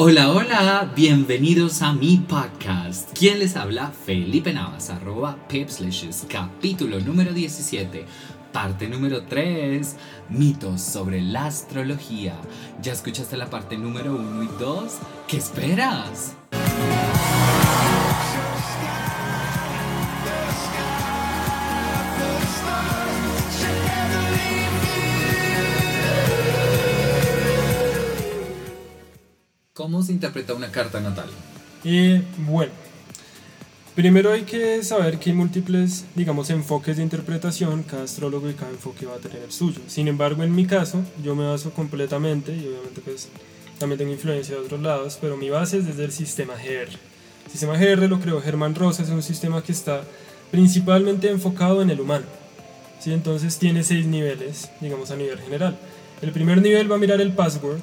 Hola, 0.00 0.30
hola, 0.30 0.92
bienvenidos 0.94 1.82
a 1.82 1.92
mi 1.92 2.18
podcast. 2.18 3.10
¿Quién 3.18 3.40
les 3.40 3.56
habla? 3.56 3.90
Felipe 3.90 4.52
Navas, 4.52 4.90
arroba 4.90 5.36
Pipslishes, 5.48 6.24
capítulo 6.30 7.00
número 7.00 7.32
17, 7.32 8.04
parte 8.52 8.86
número 8.86 9.24
3, 9.24 9.96
mitos 10.28 10.82
sobre 10.82 11.20
la 11.20 11.46
astrología. 11.46 12.36
¿Ya 12.80 12.92
escuchaste 12.92 13.36
la 13.36 13.50
parte 13.50 13.76
número 13.76 14.14
1 14.14 14.44
y 14.44 14.48
2? 14.60 14.98
¿Qué 15.26 15.38
esperas? 15.38 16.36
¿Cómo 29.78 30.02
se 30.02 30.10
interpreta 30.10 30.54
una 30.54 30.72
carta 30.72 30.98
natal? 30.98 31.28
Y 31.84 32.18
bueno, 32.38 32.72
primero 33.94 34.32
hay 34.32 34.42
que 34.42 34.82
saber 34.82 35.20
que 35.20 35.30
hay 35.30 35.36
múltiples, 35.36 36.04
digamos, 36.16 36.50
enfoques 36.50 36.96
de 36.96 37.04
interpretación, 37.04 37.84
cada 37.84 38.02
astrólogo 38.02 38.50
y 38.50 38.54
cada 38.54 38.72
enfoque 38.72 39.06
va 39.06 39.14
a 39.14 39.18
tener 39.18 39.40
el 39.40 39.52
suyo. 39.52 39.80
Sin 39.86 40.08
embargo, 40.08 40.42
en 40.42 40.52
mi 40.52 40.66
caso, 40.66 41.04
yo 41.22 41.36
me 41.36 41.46
baso 41.46 41.70
completamente, 41.70 42.50
y 42.56 42.66
obviamente 42.66 43.00
pues 43.04 43.28
también 43.78 43.98
tengo 43.98 44.10
influencia 44.10 44.56
de 44.56 44.62
otros 44.62 44.82
lados, 44.82 45.16
pero 45.20 45.36
mi 45.36 45.48
base 45.48 45.78
es 45.78 45.86
desde 45.86 46.06
el 46.06 46.10
sistema 46.10 46.54
GR. 46.54 46.90
El 47.44 47.50
sistema 47.52 47.78
GR 47.78 48.08
lo 48.08 48.18
creó 48.18 48.40
Germán 48.40 48.74
Rosas, 48.74 49.06
es 49.06 49.14
un 49.14 49.22
sistema 49.22 49.62
que 49.62 49.70
está 49.70 50.02
principalmente 50.50 51.30
enfocado 51.30 51.82
en 51.82 51.90
el 51.90 52.00
humano. 52.00 52.26
¿sí? 52.98 53.12
Entonces 53.12 53.56
tiene 53.58 53.84
seis 53.84 54.06
niveles, 54.06 54.70
digamos, 54.80 55.12
a 55.12 55.16
nivel 55.16 55.38
general. 55.38 55.78
El 56.20 56.32
primer 56.32 56.60
nivel 56.60 56.90
va 56.90 56.96
a 56.96 56.98
mirar 56.98 57.20
el 57.20 57.30
password, 57.30 57.78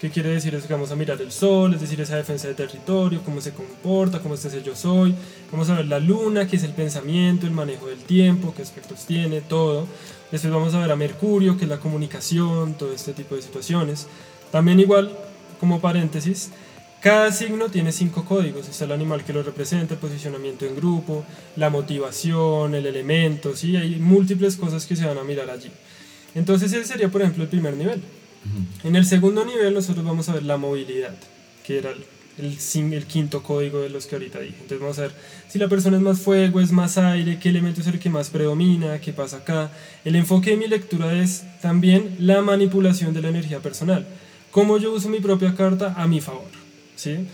¿Qué 0.00 0.08
quiere 0.08 0.30
decir? 0.30 0.54
Es 0.54 0.64
que 0.64 0.72
vamos 0.72 0.90
a 0.90 0.96
mirar 0.96 1.20
el 1.20 1.30
sol, 1.30 1.74
es 1.74 1.82
decir, 1.82 2.00
esa 2.00 2.16
defensa 2.16 2.48
de 2.48 2.54
territorio, 2.54 3.20
cómo 3.22 3.42
se 3.42 3.52
comporta, 3.52 4.20
cómo 4.20 4.34
está 4.34 4.48
ese 4.48 4.62
yo 4.62 4.74
soy. 4.74 5.14
Vamos 5.52 5.68
a 5.68 5.74
ver 5.74 5.88
la 5.88 5.98
luna, 5.98 6.48
que 6.48 6.56
es 6.56 6.62
el 6.62 6.72
pensamiento, 6.72 7.46
el 7.46 7.52
manejo 7.52 7.86
del 7.86 7.98
tiempo, 7.98 8.54
qué 8.56 8.62
aspectos 8.62 9.04
tiene, 9.04 9.42
todo. 9.42 9.86
Después 10.32 10.54
vamos 10.54 10.72
a 10.72 10.78
ver 10.78 10.90
a 10.90 10.96
Mercurio, 10.96 11.58
que 11.58 11.64
es 11.64 11.68
la 11.68 11.80
comunicación, 11.80 12.78
todo 12.78 12.94
este 12.94 13.12
tipo 13.12 13.34
de 13.34 13.42
situaciones. 13.42 14.06
También 14.50 14.80
igual, 14.80 15.14
como 15.60 15.82
paréntesis, 15.82 16.50
cada 17.02 17.30
signo 17.30 17.68
tiene 17.68 17.92
cinco 17.92 18.24
códigos. 18.24 18.70
Está 18.70 18.86
el 18.86 18.92
animal 18.92 19.22
que 19.22 19.34
lo 19.34 19.42
representa, 19.42 19.92
el 19.92 20.00
posicionamiento 20.00 20.64
en 20.64 20.76
grupo, 20.76 21.26
la 21.56 21.68
motivación, 21.68 22.74
el 22.74 22.86
elemento, 22.86 23.54
¿sí? 23.54 23.76
Hay 23.76 23.96
múltiples 23.96 24.56
cosas 24.56 24.86
que 24.86 24.96
se 24.96 25.04
van 25.04 25.18
a 25.18 25.24
mirar 25.24 25.50
allí. 25.50 25.70
Entonces 26.34 26.72
ese 26.72 26.86
sería, 26.86 27.10
por 27.10 27.20
ejemplo, 27.20 27.42
el 27.42 27.50
primer 27.50 27.74
nivel. 27.74 28.02
En 28.84 28.96
el 28.96 29.04
segundo 29.04 29.44
nivel 29.44 29.74
nosotros 29.74 30.04
vamos 30.04 30.28
a 30.28 30.34
ver 30.34 30.44
la 30.44 30.56
movilidad, 30.56 31.14
que 31.66 31.78
era 31.78 31.92
el, 32.38 33.04
quinto 33.06 33.42
código 33.42 33.80
de 33.80 33.90
los 33.90 34.06
que 34.06 34.14
ahorita 34.16 34.40
dije. 34.40 34.54
Entonces 34.54 34.80
vamos 34.80 34.98
a 34.98 35.02
ver 35.02 35.12
si 35.48 35.58
la 35.58 35.68
persona 35.68 35.98
es 35.98 36.02
más 36.02 36.20
fuego, 36.20 36.60
es 36.60 36.72
más 36.72 36.96
aire, 36.96 37.38
qué 37.38 37.50
elemento 37.50 37.80
es 37.80 37.86
el 37.86 37.98
que 37.98 38.08
más 38.08 38.30
predomina, 38.30 39.00
qué 39.00 39.12
pasa 39.12 39.38
acá. 39.38 39.70
El 40.04 40.16
enfoque 40.16 40.50
de 40.50 40.56
mi 40.56 40.66
lectura 40.66 41.12
es 41.12 41.44
también 41.60 42.16
la 42.18 42.40
manipulación 42.40 43.12
de 43.12 43.22
la 43.22 43.28
energía 43.28 43.60
personal. 43.60 44.06
Cómo 44.50 44.78
yo 44.78 44.92
uso 44.92 45.08
mi 45.08 45.20
propia 45.20 45.54
carta 45.54 45.94
a 45.96 46.06
mi 46.06 46.20
favor. 46.20 46.48
¿sí? 46.96 47.26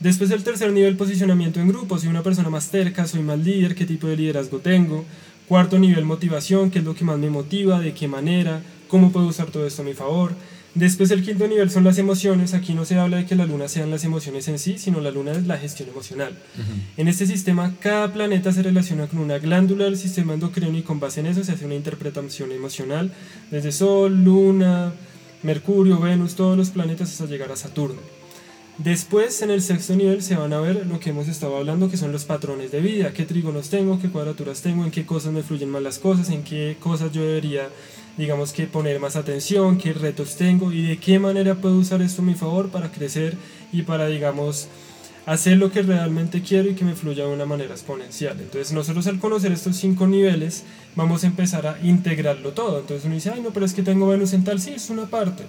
Después 0.00 0.30
el 0.30 0.42
tercer 0.42 0.72
nivel, 0.72 0.96
posicionamiento 0.96 1.60
en 1.60 1.68
grupo. 1.68 1.98
Soy 1.98 2.08
una 2.08 2.22
persona 2.22 2.50
más 2.50 2.70
terca, 2.70 3.06
soy 3.06 3.22
más 3.22 3.38
líder, 3.38 3.74
qué 3.74 3.86
tipo 3.86 4.06
de 4.06 4.16
liderazgo 4.16 4.58
tengo. 4.58 5.04
Cuarto 5.52 5.78
nivel, 5.78 6.06
motivación, 6.06 6.70
qué 6.70 6.78
es 6.78 6.84
lo 6.86 6.94
que 6.94 7.04
más 7.04 7.18
me 7.18 7.28
motiva, 7.28 7.78
de 7.78 7.92
qué 7.92 8.08
manera, 8.08 8.62
cómo 8.88 9.12
puedo 9.12 9.26
usar 9.26 9.50
todo 9.50 9.66
esto 9.66 9.82
a 9.82 9.84
mi 9.84 9.92
favor. 9.92 10.32
Después 10.74 11.10
el 11.10 11.22
quinto 11.22 11.46
nivel 11.46 11.70
son 11.70 11.84
las 11.84 11.98
emociones. 11.98 12.54
Aquí 12.54 12.72
no 12.72 12.86
se 12.86 12.98
habla 12.98 13.18
de 13.18 13.26
que 13.26 13.34
la 13.34 13.44
luna 13.44 13.68
sean 13.68 13.90
las 13.90 14.02
emociones 14.04 14.48
en 14.48 14.58
sí, 14.58 14.78
sino 14.78 15.02
la 15.02 15.10
luna 15.10 15.32
es 15.32 15.46
la 15.46 15.58
gestión 15.58 15.90
emocional. 15.90 16.38
En 16.96 17.06
este 17.06 17.26
sistema, 17.26 17.74
cada 17.80 18.14
planeta 18.14 18.50
se 18.50 18.62
relaciona 18.62 19.08
con 19.08 19.18
una 19.18 19.38
glándula 19.38 19.84
del 19.84 19.98
sistema 19.98 20.32
endocrino 20.32 20.78
y 20.78 20.82
con 20.84 21.00
base 21.00 21.20
en 21.20 21.26
eso 21.26 21.44
se 21.44 21.52
hace 21.52 21.66
una 21.66 21.74
interpretación 21.74 22.50
emocional 22.50 23.12
desde 23.50 23.72
Sol, 23.72 24.24
Luna, 24.24 24.94
Mercurio, 25.42 26.00
Venus, 26.00 26.34
todos 26.34 26.56
los 26.56 26.70
planetas 26.70 27.10
hasta 27.10 27.26
llegar 27.26 27.52
a 27.52 27.56
Saturno. 27.56 28.00
Después, 28.82 29.40
en 29.42 29.50
el 29.50 29.62
sexto 29.62 29.94
nivel, 29.94 30.22
se 30.22 30.34
van 30.34 30.52
a 30.52 30.58
ver 30.58 30.86
lo 30.86 30.98
que 30.98 31.10
hemos 31.10 31.28
estado 31.28 31.56
hablando, 31.56 31.88
que 31.88 31.96
son 31.96 32.10
los 32.10 32.24
patrones 32.24 32.72
de 32.72 32.80
vida, 32.80 33.12
qué 33.12 33.24
trígonos 33.24 33.68
tengo, 33.68 34.00
qué 34.00 34.08
cuadraturas 34.08 34.60
tengo, 34.60 34.84
en 34.84 34.90
qué 34.90 35.06
cosas 35.06 35.32
me 35.32 35.44
fluyen 35.44 35.70
más 35.70 35.82
las 35.82 36.00
cosas, 36.00 36.30
en 36.30 36.42
qué 36.42 36.76
cosas 36.80 37.12
yo 37.12 37.22
debería, 37.22 37.68
digamos 38.18 38.52
que 38.52 38.66
poner 38.66 38.98
más 38.98 39.14
atención, 39.14 39.78
qué 39.78 39.92
retos 39.92 40.34
tengo 40.34 40.72
y 40.72 40.82
de 40.82 40.98
qué 40.98 41.20
manera 41.20 41.54
puedo 41.54 41.76
usar 41.76 42.02
esto 42.02 42.22
a 42.22 42.24
mi 42.24 42.34
favor 42.34 42.70
para 42.70 42.90
crecer 42.90 43.36
y 43.72 43.82
para, 43.82 44.08
digamos, 44.08 44.66
hacer 45.26 45.58
lo 45.58 45.70
que 45.70 45.82
realmente 45.82 46.42
quiero 46.42 46.68
y 46.68 46.74
que 46.74 46.84
me 46.84 46.96
fluya 46.96 47.24
de 47.24 47.32
una 47.32 47.46
manera 47.46 47.74
exponencial. 47.74 48.40
Entonces 48.40 48.72
nosotros 48.72 49.06
al 49.06 49.20
conocer 49.20 49.52
estos 49.52 49.76
cinco 49.76 50.08
niveles 50.08 50.64
vamos 50.96 51.22
a 51.22 51.28
empezar 51.28 51.68
a 51.68 51.78
integrarlo 51.84 52.50
todo. 52.50 52.80
Entonces 52.80 53.04
uno 53.04 53.14
dice, 53.14 53.30
ay 53.30 53.42
no, 53.42 53.50
pero 53.50 53.64
es 53.64 53.74
que 53.74 53.82
tengo 53.82 54.08
Venus 54.08 54.32
en 54.32 54.42
tal, 54.42 54.60
sí, 54.60 54.72
es 54.74 54.90
una 54.90 55.06
parte. 55.06 55.44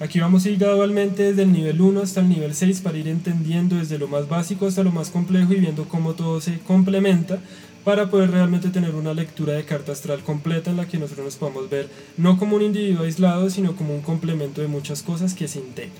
Aquí 0.00 0.18
vamos 0.18 0.44
a 0.44 0.50
ir 0.50 0.58
gradualmente 0.58 1.22
desde 1.22 1.42
el 1.42 1.52
nivel 1.52 1.80
1 1.80 2.02
hasta 2.02 2.20
el 2.20 2.28
nivel 2.28 2.54
6 2.54 2.80
para 2.80 2.98
ir 2.98 3.06
entendiendo 3.08 3.76
desde 3.76 3.98
lo 3.98 4.08
más 4.08 4.28
básico 4.28 4.66
hasta 4.66 4.82
lo 4.82 4.90
más 4.90 5.10
complejo 5.10 5.52
y 5.52 5.60
viendo 5.60 5.88
cómo 5.88 6.14
todo 6.14 6.40
se 6.40 6.58
complementa 6.60 7.38
para 7.84 8.10
poder 8.10 8.30
realmente 8.30 8.70
tener 8.70 8.94
una 8.94 9.14
lectura 9.14 9.52
de 9.52 9.64
carta 9.64 9.92
astral 9.92 10.24
completa 10.24 10.70
en 10.70 10.78
la 10.78 10.88
que 10.88 10.98
nosotros 10.98 11.24
nos 11.24 11.36
podamos 11.36 11.70
ver 11.70 11.88
no 12.16 12.38
como 12.38 12.56
un 12.56 12.62
individuo 12.62 13.04
aislado, 13.04 13.50
sino 13.50 13.76
como 13.76 13.94
un 13.94 14.00
complemento 14.00 14.60
de 14.60 14.68
muchas 14.68 15.02
cosas 15.02 15.34
que 15.34 15.46
se 15.46 15.60
integran. 15.60 15.92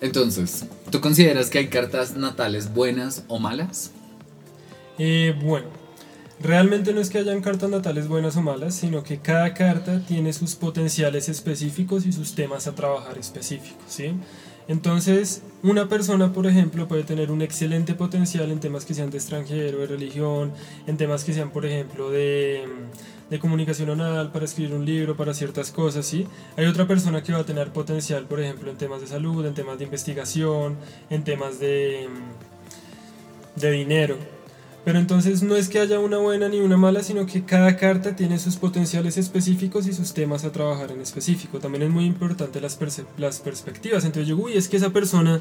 Entonces, 0.00 0.66
¿tú 0.90 1.00
consideras 1.00 1.50
que 1.50 1.58
hay 1.58 1.68
cartas 1.68 2.16
natales 2.16 2.72
buenas 2.72 3.24
o 3.28 3.38
malas? 3.38 3.90
Eh, 4.98 5.34
bueno, 5.42 5.66
Realmente 6.40 6.92
no 6.92 7.00
es 7.00 7.10
que 7.10 7.18
hayan 7.18 7.40
cartas 7.40 7.70
natales 7.70 8.08
buenas 8.08 8.36
o 8.36 8.42
malas, 8.42 8.74
sino 8.74 9.02
que 9.02 9.18
cada 9.18 9.54
carta 9.54 10.00
tiene 10.06 10.32
sus 10.32 10.56
potenciales 10.56 11.28
específicos 11.28 12.06
y 12.06 12.12
sus 12.12 12.34
temas 12.34 12.66
a 12.66 12.74
trabajar 12.74 13.16
específicos, 13.18 13.84
¿sí? 13.86 14.14
Entonces, 14.66 15.42
una 15.62 15.88
persona, 15.88 16.32
por 16.32 16.46
ejemplo, 16.46 16.88
puede 16.88 17.04
tener 17.04 17.30
un 17.30 17.42
excelente 17.42 17.94
potencial 17.94 18.50
en 18.50 18.60
temas 18.60 18.84
que 18.84 18.94
sean 18.94 19.10
de 19.10 19.18
extranjero, 19.18 19.78
de 19.78 19.86
religión, 19.86 20.52
en 20.86 20.96
temas 20.96 21.22
que 21.24 21.34
sean, 21.34 21.50
por 21.50 21.66
ejemplo, 21.66 22.10
de, 22.10 22.64
de 23.28 23.38
comunicación 23.38 23.90
oral, 23.90 24.32
para 24.32 24.46
escribir 24.46 24.74
un 24.74 24.86
libro, 24.86 25.16
para 25.16 25.34
ciertas 25.34 25.70
cosas, 25.70 26.06
¿sí? 26.06 26.26
Hay 26.56 26.64
otra 26.66 26.86
persona 26.86 27.22
que 27.22 27.32
va 27.32 27.40
a 27.40 27.46
tener 27.46 27.72
potencial, 27.72 28.24
por 28.24 28.40
ejemplo, 28.40 28.70
en 28.70 28.78
temas 28.78 29.02
de 29.02 29.06
salud, 29.06 29.44
en 29.46 29.54
temas 29.54 29.78
de 29.78 29.84
investigación, 29.84 30.76
en 31.10 31.24
temas 31.24 31.60
de, 31.60 32.08
de 33.56 33.70
dinero, 33.70 34.16
pero 34.84 34.98
entonces 34.98 35.42
no 35.42 35.56
es 35.56 35.68
que 35.68 35.80
haya 35.80 35.98
una 35.98 36.18
buena 36.18 36.48
ni 36.48 36.60
una 36.60 36.76
mala, 36.76 37.02
sino 37.02 37.24
que 37.26 37.44
cada 37.44 37.76
carta 37.76 38.14
tiene 38.16 38.38
sus 38.38 38.56
potenciales 38.56 39.16
específicos 39.16 39.86
y 39.86 39.94
sus 39.94 40.12
temas 40.12 40.44
a 40.44 40.52
trabajar 40.52 40.92
en 40.92 41.00
específico. 41.00 41.58
También 41.58 41.84
es 41.84 41.90
muy 41.90 42.04
importante 42.04 42.60
las, 42.60 42.78
las 43.16 43.40
perspectivas. 43.40 44.04
Entonces 44.04 44.28
yo, 44.28 44.36
uy, 44.36 44.52
es 44.52 44.68
que 44.68 44.76
esa 44.76 44.90
persona 44.90 45.40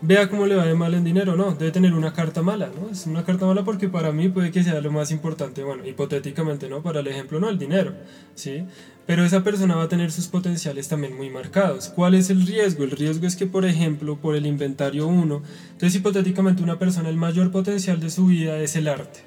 vea 0.00 0.28
cómo 0.28 0.46
le 0.46 0.54
va 0.54 0.64
de 0.64 0.74
mal 0.74 0.94
en 0.94 1.04
dinero, 1.04 1.36
no, 1.36 1.54
debe 1.54 1.72
tener 1.72 1.94
una 1.94 2.12
carta 2.12 2.42
mala, 2.42 2.70
¿no? 2.74 2.90
Es 2.90 3.06
una 3.06 3.24
carta 3.24 3.46
mala 3.46 3.64
porque 3.64 3.88
para 3.88 4.12
mí 4.12 4.28
puede 4.28 4.50
que 4.50 4.62
sea 4.62 4.80
lo 4.80 4.92
más 4.92 5.10
importante, 5.10 5.62
bueno, 5.62 5.86
hipotéticamente, 5.86 6.68
¿no? 6.68 6.82
Para 6.82 7.00
el 7.00 7.08
ejemplo, 7.08 7.40
no, 7.40 7.48
el 7.48 7.58
dinero, 7.58 7.94
¿sí? 8.34 8.64
Pero 9.06 9.24
esa 9.24 9.42
persona 9.42 9.74
va 9.74 9.84
a 9.84 9.88
tener 9.88 10.12
sus 10.12 10.28
potenciales 10.28 10.86
también 10.86 11.16
muy 11.16 11.30
marcados. 11.30 11.88
¿Cuál 11.88 12.14
es 12.14 12.30
el 12.30 12.46
riesgo? 12.46 12.84
El 12.84 12.90
riesgo 12.90 13.26
es 13.26 13.36
que, 13.36 13.46
por 13.46 13.64
ejemplo, 13.64 14.16
por 14.16 14.36
el 14.36 14.46
inventario 14.46 15.06
1, 15.06 15.42
entonces 15.72 15.94
hipotéticamente 15.98 16.62
una 16.62 16.78
persona, 16.78 17.08
el 17.08 17.16
mayor 17.16 17.50
potencial 17.50 18.00
de 18.00 18.10
su 18.10 18.26
vida 18.26 18.58
es 18.58 18.76
el 18.76 18.86
arte. 18.86 19.20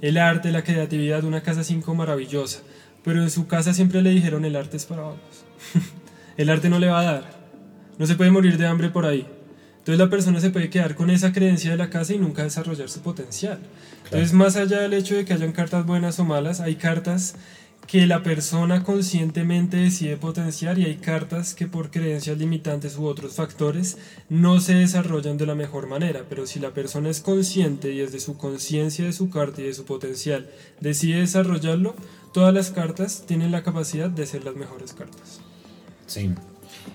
El 0.00 0.16
arte, 0.16 0.50
la 0.50 0.64
creatividad, 0.64 1.24
una 1.24 1.42
casa 1.42 1.62
5 1.62 1.94
maravillosa, 1.94 2.62
pero 3.04 3.22
en 3.22 3.30
su 3.30 3.46
casa 3.46 3.74
siempre 3.74 4.00
le 4.02 4.10
dijeron 4.10 4.44
el 4.44 4.56
arte 4.56 4.78
es 4.78 4.86
para 4.86 5.02
vagos. 5.02 5.44
el 6.38 6.48
arte 6.48 6.70
no 6.70 6.78
le 6.78 6.88
va 6.88 7.00
a 7.00 7.04
dar. 7.04 7.40
No 7.98 8.06
se 8.06 8.14
puede 8.14 8.30
morir 8.30 8.56
de 8.56 8.66
hambre 8.66 8.88
por 8.88 9.04
ahí. 9.04 9.26
Entonces 9.80 9.98
la 9.98 10.10
persona 10.10 10.40
se 10.40 10.50
puede 10.50 10.70
quedar 10.70 10.94
con 10.94 11.10
esa 11.10 11.32
creencia 11.32 11.70
de 11.70 11.76
la 11.78 11.90
casa 11.90 12.14
y 12.14 12.18
nunca 12.18 12.44
desarrollar 12.44 12.88
su 12.88 13.00
potencial. 13.00 13.58
Entonces 14.04 14.32
más 14.34 14.56
allá 14.56 14.80
del 14.80 14.92
hecho 14.92 15.16
de 15.16 15.24
que 15.24 15.32
hayan 15.32 15.52
cartas 15.52 15.86
buenas 15.86 16.18
o 16.20 16.24
malas, 16.24 16.60
hay 16.60 16.76
cartas 16.76 17.34
que 17.86 18.06
la 18.06 18.22
persona 18.22 18.84
conscientemente 18.84 19.78
decide 19.78 20.16
potenciar 20.16 20.78
y 20.78 20.84
hay 20.84 20.96
cartas 20.98 21.54
que 21.54 21.66
por 21.66 21.90
creencias 21.90 22.38
limitantes 22.38 22.96
u 22.96 23.06
otros 23.06 23.34
factores 23.34 23.98
no 24.28 24.60
se 24.60 24.74
desarrollan 24.74 25.38
de 25.38 25.46
la 25.46 25.56
mejor 25.56 25.88
manera, 25.88 26.24
pero 26.28 26.46
si 26.46 26.60
la 26.60 26.72
persona 26.72 27.10
es 27.10 27.20
consciente 27.20 27.92
y 27.92 27.98
desde 27.98 28.20
su 28.20 28.36
conciencia 28.36 29.06
de 29.06 29.12
su 29.12 29.28
carta 29.28 29.60
y 29.60 29.64
de 29.64 29.74
su 29.74 29.86
potencial 29.86 30.48
decide 30.78 31.20
desarrollarlo, 31.20 31.96
todas 32.32 32.54
las 32.54 32.70
cartas 32.70 33.24
tienen 33.26 33.50
la 33.50 33.64
capacidad 33.64 34.08
de 34.08 34.26
ser 34.26 34.44
las 34.44 34.54
mejores 34.54 34.92
cartas. 34.92 35.40
Sí, 36.06 36.30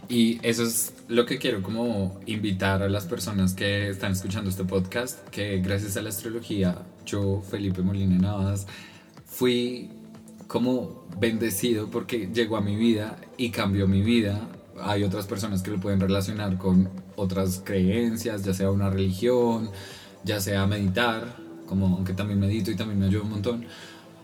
y 0.10 0.40
eso 0.42 0.64
es 0.64 0.94
lo 1.08 1.26
que 1.26 1.38
quiero 1.38 1.62
como 1.62 2.20
invitar 2.26 2.82
a 2.84 2.90
las 2.90 3.06
personas 3.06 3.54
que 3.54 3.90
están 3.90 4.14
escuchando 4.14 4.50
este 4.50 4.64
podcast, 4.64 5.28
que 5.30 5.60
gracias 5.60 5.98
a 5.98 6.02
la 6.02 6.10
astrología, 6.10 6.84
yo, 7.06 7.42
Felipe 7.42 7.82
Molina 7.82 8.18
Navas, 8.18 8.68
fui 9.26 9.90
como 10.48 11.06
bendecido 11.20 11.90
porque 11.90 12.30
llegó 12.34 12.58
a 12.58 12.62
mi 12.62 12.76
vida 12.76 13.18
y 13.38 13.50
cambió 13.50 13.88
mi 13.88 14.02
vida 14.02 14.48
hay 14.82 15.04
otras 15.04 15.26
personas 15.26 15.62
que 15.62 15.72
lo 15.72 15.80
pueden 15.80 16.00
relacionar 16.00 16.58
con 16.58 16.90
otras 17.16 17.62
creencias, 17.64 18.44
ya 18.44 18.54
sea 18.54 18.72
una 18.72 18.90
religión, 18.90 19.70
ya 20.24 20.40
sea 20.40 20.66
meditar, 20.68 21.38
como 21.68 21.88
aunque 21.88 22.14
también 22.14 22.40
medito 22.40 22.72
y 22.72 22.76
también 22.76 23.00
me 23.00 23.06
ayuda 23.06 23.24
un 23.24 23.30
montón. 23.32 23.66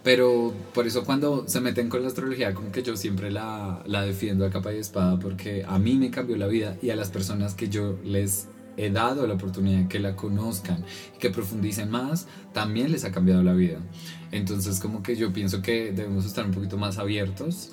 Pero 0.04 0.54
por 0.74 0.88
eso 0.88 1.04
cuando 1.04 1.48
se 1.48 1.62
meten 1.62 1.90
con 1.90 2.02
la 2.02 2.08
astrología, 2.08 2.54
como 2.54 2.72
que 2.72 2.82
yo 2.82 2.98
siempre 2.98 3.30
la, 3.30 3.84
la 3.86 4.02
defiendo 4.02 4.46
a 4.46 4.50
capa 4.50 4.74
y 4.74 4.78
espada, 4.78 5.20
porque 5.20 5.64
a 5.68 5.78
mí 5.78 5.96
me 5.96 6.10
cambió 6.10 6.38
la 6.38 6.48
vida 6.48 6.76
y 6.82 6.90
a 6.90 6.96
las 6.96 7.12
personas 7.12 7.54
que 7.54 7.70
yo 7.70 8.00
les 8.04 8.48
he 8.78 8.90
dado 8.90 9.28
la 9.28 9.36
oportunidad 9.36 9.88
que 9.88 10.00
la 10.00 10.16
conozcan 10.16 10.84
y 11.16 11.20
que 11.20 11.30
profundicen 11.30 11.92
más, 11.92 12.28
también 12.54 12.92
les 12.92 13.04
ha 13.06 13.12
cambiado 13.12 13.44
la 13.44 13.54
vida. 13.54 13.78
Entonces 14.32 14.80
como 14.80 15.04
que 15.04 15.16
yo 15.16 15.34
pienso 15.34 15.62
que 15.62 15.92
debemos 15.92 16.26
estar 16.26 16.46
un 16.46 16.52
poquito 16.52 16.78
más 16.78 16.98
abiertos 16.98 17.72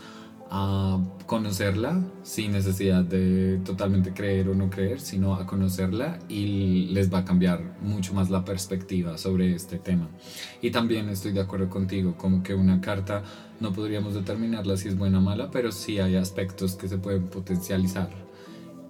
a 0.50 0.98
conocerla 1.26 2.02
sin 2.22 2.52
necesidad 2.52 3.04
de 3.04 3.60
totalmente 3.64 4.12
creer 4.12 4.48
o 4.48 4.54
no 4.54 4.70
creer, 4.70 5.00
sino 5.00 5.34
a 5.34 5.46
conocerla 5.46 6.18
y 6.28 6.86
les 6.86 7.12
va 7.12 7.18
a 7.18 7.24
cambiar 7.24 7.76
mucho 7.82 8.14
más 8.14 8.30
la 8.30 8.44
perspectiva 8.44 9.18
sobre 9.18 9.54
este 9.54 9.78
tema. 9.78 10.08
Y 10.62 10.70
también 10.70 11.08
estoy 11.08 11.32
de 11.32 11.40
acuerdo 11.40 11.68
contigo, 11.68 12.16
como 12.16 12.42
que 12.42 12.54
una 12.54 12.80
carta 12.80 13.22
no 13.60 13.72
podríamos 13.72 14.14
determinarla 14.14 14.76
si 14.76 14.88
es 14.88 14.96
buena 14.96 15.18
o 15.18 15.22
mala, 15.22 15.50
pero 15.50 15.70
sí 15.70 15.98
hay 15.98 16.16
aspectos 16.16 16.76
que 16.76 16.88
se 16.88 16.98
pueden 16.98 17.28
potencializar 17.28 18.10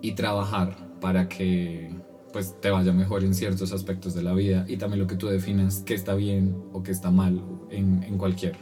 y 0.00 0.12
trabajar 0.12 0.76
para 1.00 1.28
que 1.28 1.92
pues 2.32 2.60
te 2.60 2.70
vaya 2.70 2.92
mejor 2.92 3.24
en 3.24 3.34
ciertos 3.34 3.72
aspectos 3.72 4.14
de 4.14 4.22
la 4.22 4.34
vida 4.34 4.64
y 4.68 4.76
también 4.76 5.00
lo 5.00 5.06
que 5.06 5.16
tú 5.16 5.26
definas 5.26 5.82
que 5.84 5.94
está 5.94 6.14
bien 6.14 6.56
o 6.72 6.82
que 6.82 6.92
está 6.92 7.10
mal 7.10 7.42
en, 7.70 8.02
en 8.04 8.18
cualquier 8.18 8.56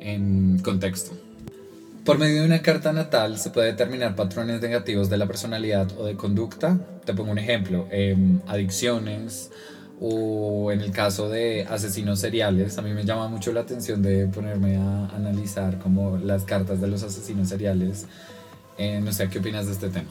en 0.00 0.58
contexto. 0.58 1.25
Por 2.06 2.18
medio 2.18 2.42
de 2.42 2.46
una 2.46 2.62
carta 2.62 2.92
natal 2.92 3.36
se 3.36 3.50
puede 3.50 3.72
determinar 3.72 4.14
patrones 4.14 4.62
negativos 4.62 5.10
de 5.10 5.16
la 5.16 5.26
personalidad 5.26 5.90
o 5.98 6.04
de 6.04 6.14
conducta. 6.14 6.78
Te 7.04 7.12
pongo 7.14 7.32
un 7.32 7.38
ejemplo, 7.38 7.88
em, 7.90 8.40
adicciones 8.46 9.50
o 10.00 10.70
en 10.70 10.82
el 10.82 10.92
caso 10.92 11.28
de 11.28 11.66
asesinos 11.68 12.20
seriales. 12.20 12.78
A 12.78 12.82
mí 12.82 12.92
me 12.92 13.04
llama 13.04 13.26
mucho 13.26 13.52
la 13.52 13.62
atención 13.62 14.02
de 14.02 14.28
ponerme 14.28 14.76
a 14.76 15.08
analizar 15.08 15.80
como 15.80 16.16
las 16.16 16.44
cartas 16.44 16.80
de 16.80 16.86
los 16.86 17.02
asesinos 17.02 17.48
seriales. 17.48 18.06
Eh, 18.78 19.00
no 19.02 19.12
sé, 19.12 19.28
¿qué 19.28 19.40
opinas 19.40 19.66
de 19.66 19.72
este 19.72 19.88
tema? 19.88 20.10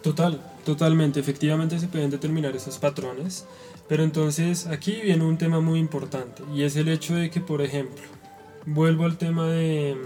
Total, 0.00 0.40
totalmente. 0.64 1.18
Efectivamente 1.18 1.80
se 1.80 1.88
pueden 1.88 2.10
determinar 2.10 2.54
esos 2.54 2.78
patrones. 2.78 3.46
Pero 3.88 4.04
entonces 4.04 4.68
aquí 4.68 5.00
viene 5.02 5.24
un 5.24 5.38
tema 5.38 5.58
muy 5.58 5.80
importante 5.80 6.44
y 6.54 6.62
es 6.62 6.76
el 6.76 6.86
hecho 6.86 7.16
de 7.16 7.30
que, 7.30 7.40
por 7.40 7.62
ejemplo, 7.62 8.04
vuelvo 8.64 9.06
al 9.06 9.18
tema 9.18 9.48
de 9.48 9.90
em, 9.90 9.98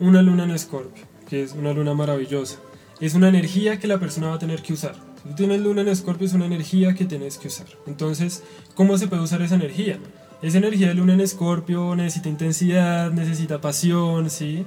una 0.00 0.22
luna 0.22 0.44
en 0.44 0.50
Escorpio, 0.50 1.04
que 1.28 1.42
es 1.42 1.52
una 1.52 1.72
luna 1.72 1.94
maravillosa. 1.94 2.58
Es 3.00 3.14
una 3.14 3.28
energía 3.28 3.78
que 3.78 3.86
la 3.86 3.98
persona 3.98 4.28
va 4.28 4.34
a 4.34 4.38
tener 4.38 4.62
que 4.62 4.72
usar. 4.72 4.94
Si 5.22 5.28
tú 5.28 5.34
tienes 5.34 5.60
luna 5.60 5.82
en 5.82 5.88
Escorpio 5.88 6.26
es 6.26 6.32
una 6.32 6.46
energía 6.46 6.94
que 6.94 7.04
tienes 7.04 7.38
que 7.38 7.48
usar. 7.48 7.66
Entonces, 7.86 8.42
¿cómo 8.74 8.98
se 8.98 9.08
puede 9.08 9.22
usar 9.22 9.42
esa 9.42 9.54
energía? 9.54 9.98
Esa 10.42 10.58
energía 10.58 10.88
de 10.88 10.94
luna 10.94 11.14
en 11.14 11.20
Escorpio 11.20 11.94
necesita 11.96 12.28
intensidad, 12.28 13.10
necesita 13.12 13.60
pasión, 13.60 14.30
¿sí? 14.30 14.64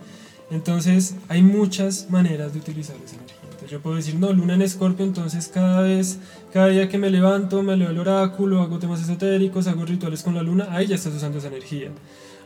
Entonces, 0.50 1.16
hay 1.30 1.42
muchas 1.42 2.10
maneras 2.10 2.54
de 2.54 2.60
utilizar 2.60 2.96
esa 3.04 3.16
energía. 3.16 3.38
Yo 3.70 3.80
puedo 3.80 3.96
decir, 3.96 4.16
no, 4.16 4.34
luna 4.34 4.56
en 4.56 4.64
Escorpio, 4.64 5.06
entonces 5.06 5.48
cada 5.48 5.82
vez, 5.82 6.20
cada 6.52 6.68
día 6.68 6.90
que 6.90 6.98
me 6.98 7.10
levanto, 7.10 7.64
me 7.64 7.78
leo 7.78 7.90
el 7.90 8.00
oráculo, 8.00 8.62
hago 8.62 8.80
temas 8.80 9.02
esotéricos, 9.02 9.68
hago 9.68 9.86
rituales 9.86 10.24
con 10.24 10.36
la 10.36 10.44
luna, 10.44 10.68
ahí 10.72 10.88
ya 10.88 10.96
estás 10.96 11.14
usando 11.14 11.38
esa 11.38 11.48
energía. 11.48 11.90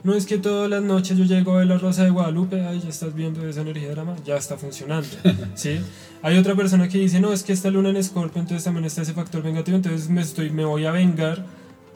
No 0.03 0.13
es 0.13 0.25
que 0.25 0.37
todas 0.37 0.69
las 0.69 0.83
noches 0.83 1.17
yo 1.17 1.25
llego 1.25 1.53
a 1.53 1.57
ver 1.57 1.67
la 1.67 1.77
Rosa 1.77 2.03
de 2.03 2.11
Guadalupe, 2.11 2.65
ahí 2.65 2.79
ya 2.79 2.89
estás 2.89 3.15
viendo 3.15 3.47
esa 3.47 3.61
energía 3.61 3.87
de 3.87 3.95
drama, 3.95 4.15
ya 4.25 4.37
está 4.37 4.57
funcionando. 4.57 5.07
¿sí? 5.55 5.79
Hay 6.21 6.37
otra 6.37 6.55
persona 6.55 6.87
que 6.87 6.99
dice, 6.99 7.19
no, 7.19 7.33
es 7.33 7.43
que 7.43 7.53
esta 7.53 7.69
luna 7.69 7.89
en 7.89 7.97
Escorpio, 7.97 8.41
entonces 8.41 8.63
también 8.63 8.85
está 8.85 9.01
ese 9.01 9.13
factor 9.13 9.41
vengativo, 9.41 9.77
entonces 9.77 10.09
me, 10.09 10.21
estoy, 10.21 10.49
me 10.51 10.65
voy 10.65 10.85
a 10.85 10.91
vengar 10.91 11.45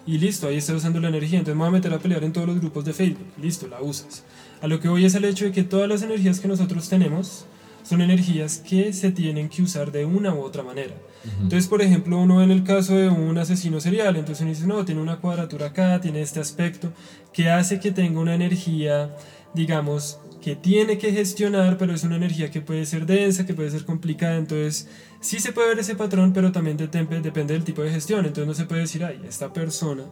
y 0.05 0.17
listo, 0.17 0.47
ahí 0.47 0.57
está 0.57 0.73
usando 0.73 0.99
la 0.99 1.09
energía, 1.09 1.39
entonces 1.39 1.55
me 1.55 1.61
voy 1.61 1.69
a 1.69 1.71
meter 1.71 1.93
a 1.93 1.99
pelear 1.99 2.23
en 2.23 2.33
todos 2.33 2.47
los 2.47 2.59
grupos 2.59 2.85
de 2.85 2.93
Facebook, 2.93 3.27
listo, 3.39 3.67
la 3.67 3.81
usas. 3.81 4.23
A 4.61 4.67
lo 4.67 4.79
que 4.79 4.87
voy 4.87 5.05
es 5.05 5.13
el 5.15 5.25
hecho 5.25 5.45
de 5.45 5.51
que 5.51 5.63
todas 5.63 5.87
las 5.87 6.01
energías 6.01 6.39
que 6.39 6.47
nosotros 6.47 6.89
tenemos 6.89 7.45
son 7.89 8.01
energías 8.01 8.59
que 8.59 8.93
se 8.93 9.11
tienen 9.11 9.49
que 9.49 9.63
usar 9.63 9.91
de 9.91 10.05
una 10.05 10.31
u 10.31 10.41
otra 10.41 10.61
manera. 10.61 10.93
Entonces, 11.41 11.67
por 11.67 11.81
ejemplo, 11.81 12.19
uno 12.19 12.43
en 12.43 12.51
el 12.51 12.63
caso 12.63 12.95
de 12.95 13.09
un 13.09 13.35
asesino 13.39 13.81
serial, 13.81 14.15
entonces 14.15 14.41
uno 14.43 14.51
dice, 14.51 14.67
no, 14.67 14.85
tiene 14.85 15.01
una 15.01 15.19
cuadratura 15.19 15.67
acá, 15.67 15.99
tiene 15.99 16.21
este 16.21 16.39
aspecto, 16.39 16.93
que 17.33 17.49
hace 17.49 17.79
que 17.79 17.89
tenga 17.91 18.19
una 18.19 18.35
energía, 18.35 19.15
digamos, 19.55 20.19
que 20.39 20.55
tiene 20.55 20.99
que 20.99 21.11
gestionar, 21.11 21.79
pero 21.79 21.91
es 21.91 22.03
una 22.03 22.17
energía 22.17 22.51
que 22.51 22.61
puede 22.61 22.85
ser 22.85 23.07
densa, 23.07 23.47
que 23.47 23.55
puede 23.55 23.71
ser 23.71 23.85
complicada, 23.85 24.37
entonces 24.37 24.87
sí 25.19 25.39
se 25.39 25.51
puede 25.51 25.69
ver 25.69 25.79
ese 25.79 25.95
patrón, 25.95 26.31
pero 26.31 26.51
también 26.51 26.77
depende, 26.77 27.21
depende 27.21 27.55
del 27.55 27.63
tipo 27.63 27.81
de 27.81 27.89
gestión, 27.89 28.23
entonces 28.23 28.45
no 28.45 28.53
se 28.53 28.65
puede 28.65 28.81
decir, 28.81 29.03
ay, 29.03 29.19
esta 29.27 29.51
persona 29.51 30.03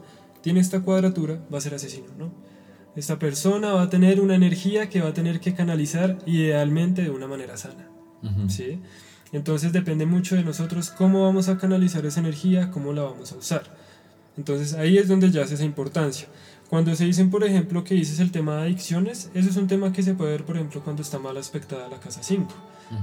tiene 0.41 0.61
esta 0.61 0.81
cuadratura, 0.81 1.39
va 1.53 1.59
a 1.59 1.61
ser 1.61 1.75
asesino, 1.75 2.07
¿no? 2.17 2.56
Esta 2.97 3.19
persona 3.19 3.73
va 3.73 3.83
a 3.83 3.89
tener 3.89 4.19
una 4.19 4.33
energía 4.33 4.89
que 4.89 5.01
va 5.01 5.09
a 5.09 5.13
tener 5.13 5.39
que 5.39 5.53
canalizar 5.53 6.17
idealmente 6.25 7.03
de 7.03 7.11
una 7.11 7.27
manera 7.27 7.55
sana, 7.55 7.87
¿sí? 8.49 8.79
Entonces 9.31 9.71
depende 9.71 10.07
mucho 10.07 10.35
de 10.35 10.43
nosotros 10.43 10.89
cómo 10.89 11.23
vamos 11.23 11.47
a 11.47 11.59
canalizar 11.59 12.07
esa 12.07 12.21
energía, 12.21 12.71
cómo 12.71 12.93
la 12.93 13.03
vamos 13.03 13.31
a 13.33 13.35
usar. 13.35 13.63
Entonces 14.35 14.73
ahí 14.73 14.97
es 14.97 15.07
donde 15.07 15.29
ya 15.29 15.43
hace 15.43 15.53
esa 15.53 15.63
importancia. 15.63 16.27
Cuando 16.71 16.95
se 16.95 17.05
dicen, 17.05 17.29
por 17.29 17.43
ejemplo, 17.43 17.83
que 17.83 17.93
dices 17.93 18.19
el 18.19 18.31
tema 18.31 18.55
de 18.55 18.61
adicciones, 18.63 19.29
eso 19.35 19.47
es 19.47 19.57
un 19.57 19.67
tema 19.67 19.93
que 19.93 20.01
se 20.01 20.15
puede 20.15 20.31
ver, 20.31 20.43
por 20.43 20.55
ejemplo, 20.55 20.81
cuando 20.83 21.03
está 21.03 21.19
mal 21.19 21.37
aspectada 21.37 21.87
la 21.89 21.99
casa 21.99 22.23
5. 22.23 22.47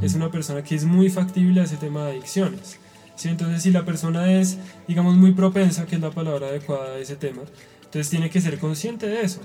Es 0.02 0.14
una 0.14 0.28
persona 0.28 0.64
que 0.64 0.74
es 0.74 0.84
muy 0.84 1.08
factible 1.08 1.60
a 1.60 1.64
ese 1.64 1.76
tema 1.76 2.04
de 2.06 2.12
adicciones. 2.12 2.80
¿sí? 3.14 3.28
Entonces, 3.28 3.62
si 3.62 3.70
la 3.70 3.84
persona 3.84 4.32
es, 4.32 4.58
digamos, 4.88 5.14
muy 5.14 5.32
propensa, 5.34 5.86
que 5.86 5.94
es 5.94 6.02
la 6.02 6.10
palabra 6.10 6.48
adecuada 6.48 6.96
a 6.96 6.98
ese 6.98 7.14
tema, 7.14 7.42
entonces 7.84 8.10
tiene 8.10 8.28
que 8.28 8.40
ser 8.40 8.58
consciente 8.58 9.06
de 9.06 9.20
eso. 9.22 9.40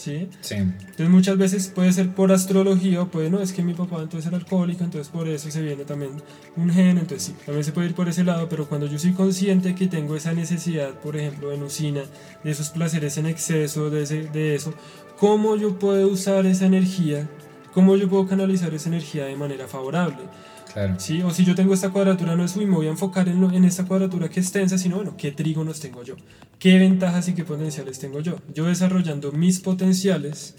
¿Sí? 0.00 0.28
Sí. 0.40 0.54
Entonces 0.54 1.08
muchas 1.08 1.36
veces 1.36 1.68
puede 1.68 1.92
ser 1.92 2.14
por 2.14 2.32
astrología 2.32 3.02
o 3.02 3.08
puede, 3.08 3.30
no, 3.30 3.40
es 3.40 3.52
que 3.52 3.62
mi 3.62 3.74
papá 3.74 4.00
entonces 4.02 4.26
era 4.26 4.36
alcohólico, 4.36 4.82
entonces 4.82 5.12
por 5.12 5.28
eso 5.28 5.50
se 5.50 5.62
viene 5.62 5.84
también 5.84 6.12
un 6.56 6.70
gen, 6.70 6.98
entonces 6.98 7.22
sí, 7.24 7.34
también 7.44 7.64
se 7.64 7.72
puede 7.72 7.88
ir 7.88 7.94
por 7.94 8.08
ese 8.08 8.24
lado, 8.24 8.48
pero 8.48 8.68
cuando 8.68 8.86
yo 8.86 8.98
soy 8.98 9.12
consciente 9.12 9.74
que 9.74 9.86
tengo 9.86 10.16
esa 10.16 10.32
necesidad, 10.32 10.90
por 11.00 11.16
ejemplo, 11.16 11.50
de 11.50 11.58
nucina, 11.58 12.02
de 12.42 12.50
esos 12.50 12.70
placeres 12.70 13.18
en 13.18 13.26
exceso, 13.26 13.90
de, 13.90 14.02
ese, 14.02 14.22
de 14.24 14.54
eso, 14.54 14.74
¿cómo 15.18 15.56
yo 15.56 15.78
puedo 15.78 16.08
usar 16.08 16.46
esa 16.46 16.66
energía? 16.66 17.28
¿Cómo 17.74 17.96
yo 17.96 18.08
puedo 18.08 18.26
canalizar 18.26 18.74
esa 18.74 18.88
energía 18.88 19.26
de 19.26 19.36
manera 19.36 19.68
favorable? 19.68 20.24
Claro. 20.72 20.94
¿Sí? 20.98 21.22
O 21.22 21.30
si 21.30 21.44
yo 21.44 21.54
tengo 21.54 21.74
esta 21.74 21.90
cuadratura, 21.90 22.36
no 22.36 22.44
es, 22.44 22.56
uy, 22.56 22.66
me 22.66 22.76
voy 22.76 22.86
a 22.86 22.90
enfocar 22.90 23.28
en, 23.28 23.40
lo- 23.40 23.50
en 23.52 23.64
esta 23.64 23.84
cuadratura 23.84 24.28
que 24.28 24.40
es 24.40 24.52
tensa, 24.52 24.78
sino, 24.78 24.96
bueno, 24.96 25.14
¿qué 25.16 25.32
trígonos 25.32 25.80
tengo 25.80 26.02
yo? 26.02 26.14
¿Qué 26.58 26.78
ventajas 26.78 27.28
y 27.28 27.34
qué 27.34 27.44
potenciales 27.44 27.98
tengo 27.98 28.20
yo? 28.20 28.36
Yo 28.54 28.66
desarrollando 28.66 29.32
mis 29.32 29.60
potenciales, 29.60 30.54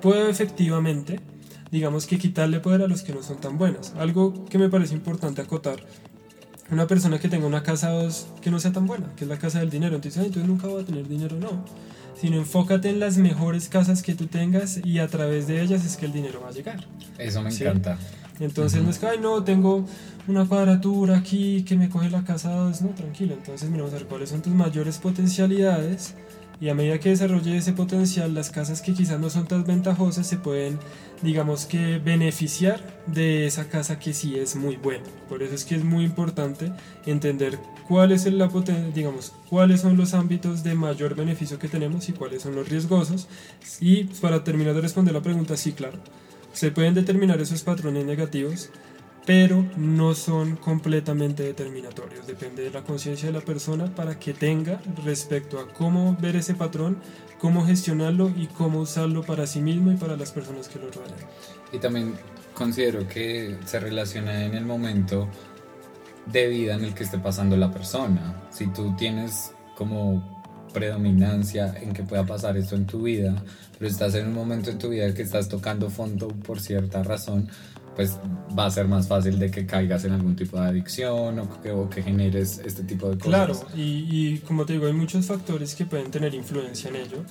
puedo 0.00 0.28
efectivamente, 0.28 1.20
digamos 1.70 2.06
que 2.06 2.18
quitarle 2.18 2.60
poder 2.60 2.82
a 2.82 2.86
los 2.88 3.02
que 3.02 3.12
no 3.12 3.22
son 3.22 3.38
tan 3.40 3.58
buenas. 3.58 3.92
Algo 3.98 4.44
que 4.46 4.58
me 4.58 4.68
parece 4.68 4.94
importante 4.94 5.42
acotar. 5.42 5.80
Una 6.70 6.86
persona 6.86 7.18
que 7.18 7.28
tenga 7.28 7.46
una 7.46 7.62
casa 7.64 7.90
2 7.90 8.28
que 8.40 8.50
no 8.50 8.60
sea 8.60 8.72
tan 8.72 8.86
buena, 8.86 9.08
que 9.16 9.24
es 9.24 9.28
la 9.28 9.38
casa 9.38 9.58
del 9.58 9.70
dinero, 9.70 9.96
entonces, 9.96 10.20
"Ay, 10.20 10.26
entonces 10.28 10.48
nunca 10.48 10.68
voy 10.68 10.82
a 10.82 10.86
tener 10.86 11.06
dinero, 11.08 11.36
no. 11.38 11.64
Sino 12.18 12.36
enfócate 12.36 12.88
en 12.90 13.00
las 13.00 13.16
mejores 13.16 13.68
casas 13.68 14.02
que 14.02 14.14
tú 14.14 14.26
tengas 14.26 14.78
y 14.84 15.00
a 15.00 15.08
través 15.08 15.46
de 15.48 15.62
ellas 15.62 15.84
es 15.84 15.96
que 15.96 16.06
el 16.06 16.12
dinero 16.12 16.40
va 16.42 16.48
a 16.50 16.52
llegar. 16.52 16.86
Eso 17.18 17.42
me 17.42 17.50
Sí. 17.50 17.64
encanta. 17.64 17.98
Entonces 18.40 18.82
no 18.82 18.90
es 18.90 18.98
que, 18.98 19.06
ay, 19.06 19.18
no, 19.20 19.44
tengo 19.44 19.84
una 20.26 20.46
cuadratura 20.48 21.18
aquí 21.18 21.62
que 21.64 21.76
me 21.76 21.88
coge 21.88 22.10
la 22.10 22.24
casa 22.24 22.50
2, 22.52 22.82
no, 22.82 22.88
tranquilo. 22.90 23.34
Entonces 23.34 23.70
miramos 23.70 23.92
a 23.92 23.96
ver 23.96 24.06
cuáles 24.06 24.30
son 24.30 24.42
tus 24.42 24.52
mayores 24.54 24.98
potencialidades 24.98 26.14
y 26.60 26.68
a 26.68 26.74
medida 26.74 26.98
que 27.00 27.08
desarrolle 27.08 27.56
ese 27.56 27.72
potencial, 27.72 28.34
las 28.34 28.50
casas 28.50 28.82
que 28.82 28.92
quizás 28.92 29.18
no 29.18 29.30
son 29.30 29.46
tan 29.46 29.64
ventajosas 29.64 30.26
se 30.26 30.36
pueden, 30.36 30.78
digamos 31.22 31.64
que, 31.64 31.98
beneficiar 31.98 32.80
de 33.06 33.46
esa 33.46 33.68
casa 33.68 33.98
que 33.98 34.12
sí 34.12 34.36
es 34.36 34.56
muy 34.56 34.76
buena. 34.76 35.04
Por 35.28 35.42
eso 35.42 35.54
es 35.54 35.64
que 35.64 35.74
es 35.74 35.84
muy 35.84 36.04
importante 36.04 36.70
entender 37.06 37.58
cuál 37.88 38.12
es 38.12 38.26
el- 38.26 38.36
la 38.38 38.50
digamos, 38.94 39.32
cuáles 39.48 39.80
son 39.80 39.96
los 39.96 40.12
ámbitos 40.12 40.62
de 40.62 40.74
mayor 40.74 41.14
beneficio 41.14 41.58
que 41.58 41.68
tenemos 41.68 42.08
y 42.10 42.12
cuáles 42.12 42.42
son 42.42 42.54
los 42.54 42.68
riesgosos. 42.68 43.26
Y 43.80 44.04
para 44.20 44.44
terminar 44.44 44.74
de 44.74 44.82
responder 44.82 45.14
la 45.14 45.22
pregunta, 45.22 45.56
sí, 45.56 45.72
claro. 45.72 45.98
Se 46.60 46.70
pueden 46.70 46.92
determinar 46.92 47.40
esos 47.40 47.62
patrones 47.62 48.04
negativos, 48.04 48.68
pero 49.24 49.64
no 49.78 50.14
son 50.14 50.56
completamente 50.56 51.42
determinatorios. 51.42 52.26
Depende 52.26 52.62
de 52.62 52.70
la 52.70 52.82
conciencia 52.82 53.28
de 53.28 53.32
la 53.32 53.40
persona 53.40 53.86
para 53.94 54.18
que 54.18 54.34
tenga 54.34 54.78
respecto 55.02 55.58
a 55.58 55.72
cómo 55.72 56.18
ver 56.20 56.36
ese 56.36 56.52
patrón, 56.52 56.98
cómo 57.38 57.64
gestionarlo 57.64 58.30
y 58.36 58.46
cómo 58.48 58.80
usarlo 58.80 59.22
para 59.22 59.46
sí 59.46 59.62
mismo 59.62 59.90
y 59.90 59.96
para 59.96 60.18
las 60.18 60.32
personas 60.32 60.68
que 60.68 60.78
lo 60.78 60.90
rodean. 60.90 61.16
Y 61.72 61.78
también 61.78 62.12
considero 62.52 63.08
que 63.08 63.56
se 63.64 63.80
relaciona 63.80 64.44
en 64.44 64.54
el 64.54 64.66
momento 64.66 65.30
de 66.26 66.46
vida 66.46 66.74
en 66.74 66.84
el 66.84 66.92
que 66.92 67.04
esté 67.04 67.16
pasando 67.16 67.56
la 67.56 67.70
persona. 67.70 68.42
Si 68.50 68.66
tú 68.66 68.94
tienes 68.98 69.52
como 69.76 70.39
predominancia 70.72 71.74
en 71.80 71.92
que 71.92 72.02
pueda 72.02 72.24
pasar 72.24 72.56
esto 72.56 72.76
en 72.76 72.86
tu 72.86 73.02
vida, 73.02 73.42
pero 73.78 73.90
estás 73.90 74.14
en 74.14 74.26
un 74.28 74.34
momento 74.34 74.70
en 74.70 74.78
tu 74.78 74.88
vida 74.88 75.12
que 75.14 75.22
estás 75.22 75.48
tocando 75.48 75.90
fondo 75.90 76.28
por 76.28 76.60
cierta 76.60 77.02
razón, 77.02 77.48
pues 77.96 78.18
va 78.58 78.66
a 78.66 78.70
ser 78.70 78.86
más 78.86 79.08
fácil 79.08 79.38
de 79.38 79.50
que 79.50 79.66
caigas 79.66 80.04
en 80.04 80.12
algún 80.12 80.36
tipo 80.36 80.58
de 80.58 80.66
adicción 80.66 81.38
o 81.40 81.60
que, 81.60 81.70
o 81.70 81.88
que 81.90 82.02
generes 82.02 82.60
este 82.64 82.82
tipo 82.84 83.10
de 83.10 83.18
cosas. 83.18 83.28
Claro, 83.28 83.60
y, 83.76 84.06
y, 84.10 84.38
como 84.38 84.64
te 84.64 84.74
digo, 84.74 84.86
hay 84.86 84.92
muchos 84.92 85.26
factores 85.26 85.74
que 85.74 85.86
pueden 85.86 86.10
tener 86.10 86.34
influencia 86.34 86.88
en 86.88 86.96
ello, 86.96 87.24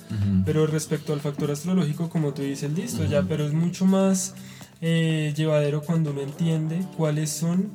pero 0.44 0.66
respecto 0.66 1.12
al 1.12 1.20
factor 1.20 1.50
astrológico, 1.50 2.08
como 2.08 2.34
tú 2.34 2.42
dices, 2.42 2.72
listo, 2.72 3.04
ya, 3.04 3.22
pero 3.22 3.46
es 3.46 3.52
mucho 3.52 3.84
más 3.84 4.34
eh, 4.80 5.32
llevadero 5.36 5.82
cuando 5.82 6.10
uno 6.10 6.20
entiende 6.20 6.86
cuáles 6.96 7.30
son 7.30 7.70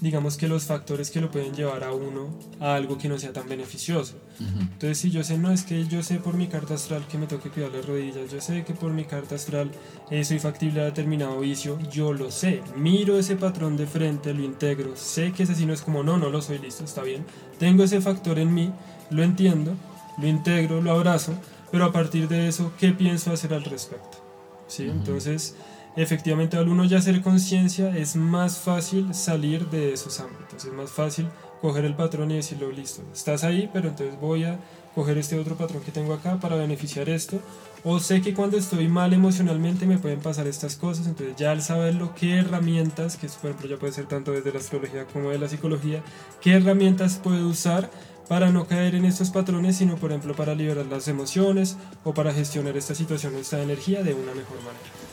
digamos 0.00 0.36
que 0.36 0.48
los 0.48 0.64
factores 0.64 1.10
que 1.10 1.20
lo 1.20 1.30
pueden 1.30 1.54
llevar 1.54 1.84
a 1.84 1.92
uno 1.92 2.30
a 2.58 2.74
algo 2.74 2.96
que 2.98 3.08
no 3.08 3.18
sea 3.18 3.32
tan 3.32 3.48
beneficioso. 3.48 4.14
Entonces, 4.38 4.98
si 4.98 5.10
yo 5.10 5.22
sé, 5.22 5.36
no, 5.36 5.52
es 5.52 5.64
que 5.64 5.86
yo 5.86 6.02
sé 6.02 6.16
por 6.16 6.34
mi 6.34 6.46
carta 6.46 6.74
astral 6.74 7.06
que 7.06 7.18
me 7.18 7.26
toque 7.26 7.50
cuidar 7.50 7.72
las 7.72 7.84
rodillas, 7.84 8.30
yo 8.30 8.40
sé 8.40 8.64
que 8.64 8.72
por 8.72 8.92
mi 8.92 9.04
carta 9.04 9.34
astral 9.34 9.70
eh, 10.10 10.24
soy 10.24 10.38
factible 10.38 10.80
a 10.80 10.84
determinado 10.84 11.38
vicio, 11.40 11.78
yo 11.90 12.12
lo 12.12 12.30
sé, 12.30 12.62
miro 12.76 13.18
ese 13.18 13.36
patrón 13.36 13.76
de 13.76 13.86
frente, 13.86 14.32
lo 14.32 14.42
integro, 14.42 14.96
sé 14.96 15.32
que 15.32 15.42
ese 15.42 15.54
sí 15.54 15.66
no 15.66 15.74
es 15.74 15.82
como, 15.82 16.02
no, 16.02 16.16
no 16.16 16.30
lo 16.30 16.40
soy, 16.40 16.58
listo, 16.58 16.84
está 16.84 17.02
bien, 17.02 17.24
tengo 17.58 17.84
ese 17.84 18.00
factor 18.00 18.38
en 18.38 18.54
mí, 18.54 18.72
lo 19.10 19.22
entiendo, 19.22 19.74
lo 20.18 20.26
integro, 20.26 20.80
lo 20.80 20.92
abrazo, 20.92 21.34
pero 21.70 21.84
a 21.84 21.92
partir 21.92 22.26
de 22.28 22.48
eso, 22.48 22.72
¿qué 22.78 22.92
pienso 22.92 23.32
hacer 23.32 23.52
al 23.52 23.64
respecto? 23.64 24.18
¿Sí? 24.66 24.84
Entonces, 24.84 25.56
efectivamente 25.96 26.56
al 26.56 26.68
uno 26.68 26.84
ya 26.84 26.98
hacer 26.98 27.20
conciencia 27.22 27.96
es 27.96 28.16
más 28.16 28.58
fácil 28.58 29.14
salir 29.14 29.68
de 29.70 29.92
esos 29.92 30.20
ámbitos, 30.20 30.64
es 30.64 30.72
más 30.72 30.90
fácil 30.90 31.28
coger 31.60 31.84
el 31.84 31.94
patrón 31.94 32.30
y 32.30 32.36
decirlo, 32.36 32.70
listo, 32.70 33.02
estás 33.12 33.44
ahí, 33.44 33.68
pero 33.72 33.88
entonces 33.88 34.18
voy 34.20 34.44
a 34.44 34.58
coger 34.94 35.18
este 35.18 35.38
otro 35.38 35.56
patrón 35.56 35.82
que 35.82 35.92
tengo 35.92 36.14
acá 36.14 36.38
para 36.40 36.56
beneficiar 36.56 37.08
esto, 37.08 37.38
o 37.84 38.00
sé 38.00 38.20
que 38.20 38.34
cuando 38.34 38.56
estoy 38.56 38.88
mal 38.88 39.12
emocionalmente 39.12 39.86
me 39.86 39.98
pueden 39.98 40.20
pasar 40.20 40.46
estas 40.46 40.76
cosas, 40.76 41.06
entonces 41.06 41.36
ya 41.36 41.50
al 41.50 41.62
saberlo, 41.62 42.14
qué 42.14 42.38
herramientas, 42.38 43.16
que 43.16 43.28
por 43.28 43.50
ejemplo 43.50 43.68
ya 43.68 43.78
puede 43.78 43.92
ser 43.92 44.06
tanto 44.06 44.32
desde 44.32 44.52
la 44.52 44.58
astrología 44.58 45.04
como 45.06 45.30
de 45.30 45.38
la 45.38 45.48
psicología, 45.48 46.02
qué 46.40 46.52
herramientas 46.54 47.20
puedo 47.22 47.46
usar 47.48 47.90
para 48.28 48.50
no 48.50 48.66
caer 48.66 48.94
en 48.94 49.04
estos 49.04 49.30
patrones, 49.30 49.76
sino 49.76 49.96
por 49.96 50.12
ejemplo 50.12 50.34
para 50.34 50.54
liberar 50.54 50.86
las 50.86 51.08
emociones 51.08 51.76
o 52.04 52.14
para 52.14 52.32
gestionar 52.32 52.76
esta 52.76 52.94
situación, 52.94 53.34
esta 53.34 53.60
energía 53.60 54.02
de 54.02 54.14
una 54.14 54.34
mejor 54.34 54.58
manera. 54.58 55.09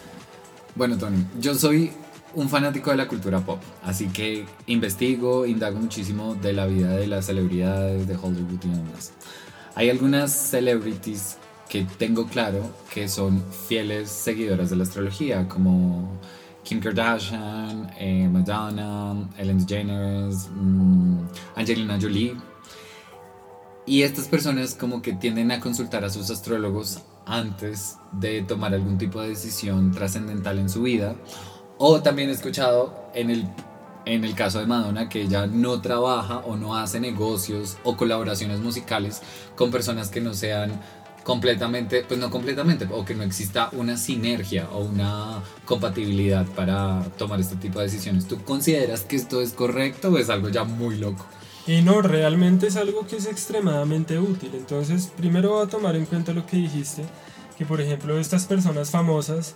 Bueno, 0.77 0.95
Tony, 0.95 1.25
yo 1.39 1.55
soy 1.55 1.91
un 2.35 2.49
fanático 2.49 2.91
de 2.91 2.97
la 2.97 3.07
cultura 3.07 3.39
pop, 3.39 3.59
así 3.83 4.09
que 4.09 4.45
investigo, 4.67 5.47
indago 5.47 5.79
muchísimo 5.79 6.35
de 6.35 6.53
la 6.53 6.67
vida 6.67 6.91
de 6.91 7.07
las 7.07 7.25
celebridades 7.25 8.07
de 8.07 8.15
Hollywood 8.15 8.63
y 8.63 8.69
demás. 8.69 9.11
Hay 9.73 9.89
algunas 9.89 10.31
celebrities 10.31 11.37
que 11.67 11.87
tengo 11.97 12.27
claro 12.27 12.61
que 12.93 13.09
son 13.09 13.43
fieles 13.67 14.11
seguidoras 14.11 14.69
de 14.69 14.75
la 14.75 14.83
astrología, 14.83 15.47
como 15.47 16.19
Kim 16.63 16.79
Kardashian, 16.79 17.91
eh, 17.97 18.29
Madonna, 18.31 19.27
Ellen 19.35 19.65
DeGeneres, 19.65 20.47
mm, 20.53 21.21
Angelina 21.55 21.97
Jolie. 21.99 22.35
Y 23.87 24.03
estas 24.03 24.27
personas 24.27 24.75
como 24.75 25.01
que 25.01 25.13
tienden 25.13 25.49
a 25.49 25.61
consultar 25.61 26.03
a 26.03 26.09
sus 26.09 26.29
astrólogos 26.29 26.99
antes 27.25 27.95
de 28.11 28.41
tomar 28.41 28.73
algún 28.73 28.97
tipo 28.97 29.21
de 29.21 29.29
decisión 29.29 29.91
trascendental 29.93 30.59
en 30.59 30.69
su 30.69 30.81
vida. 30.81 31.15
O 31.77 32.01
también 32.01 32.27
he 32.27 32.33
escuchado 32.33 33.09
en 33.13 33.29
el, 33.29 33.47
en 34.05 34.25
el 34.25 34.35
caso 34.35 34.59
de 34.59 34.65
Madonna 34.65 35.07
que 35.07 35.21
ella 35.21 35.47
no 35.47 35.79
trabaja 35.79 36.39
o 36.39 36.57
no 36.57 36.75
hace 36.75 36.99
negocios 36.99 37.77
o 37.85 37.95
colaboraciones 37.95 38.59
musicales 38.59 39.21
con 39.55 39.71
personas 39.71 40.09
que 40.09 40.19
no 40.19 40.33
sean 40.33 40.81
completamente, 41.23 42.03
pues 42.05 42.19
no 42.19 42.29
completamente, 42.29 42.89
o 42.91 43.05
que 43.05 43.15
no 43.15 43.23
exista 43.23 43.69
una 43.71 43.95
sinergia 43.95 44.69
o 44.73 44.79
una 44.79 45.41
compatibilidad 45.63 46.45
para 46.45 47.03
tomar 47.17 47.39
este 47.39 47.55
tipo 47.55 47.79
de 47.79 47.85
decisiones. 47.85 48.27
¿Tú 48.27 48.43
consideras 48.43 49.03
que 49.03 49.15
esto 49.15 49.39
es 49.39 49.53
correcto 49.53 50.09
o 50.09 50.17
es 50.17 50.29
algo 50.29 50.49
ya 50.49 50.65
muy 50.65 50.97
loco? 50.97 51.25
Y 51.67 51.81
no, 51.81 52.01
realmente 52.01 52.67
es 52.67 52.77
algo 52.77 53.05
que 53.05 53.17
es 53.17 53.25
extremadamente 53.25 54.17
útil. 54.19 54.51
Entonces, 54.53 55.11
primero 55.17 55.51
voy 55.51 55.65
a 55.65 55.69
tomar 55.69 55.97
en 55.97 56.05
cuenta 56.05 56.31
lo 56.31 56.45
que 56.45 56.55
dijiste, 56.57 57.03
que 57.57 57.65
por 57.65 57.81
ejemplo 57.81 58.17
estas 58.17 58.45
personas 58.45 58.89
famosas 58.89 59.55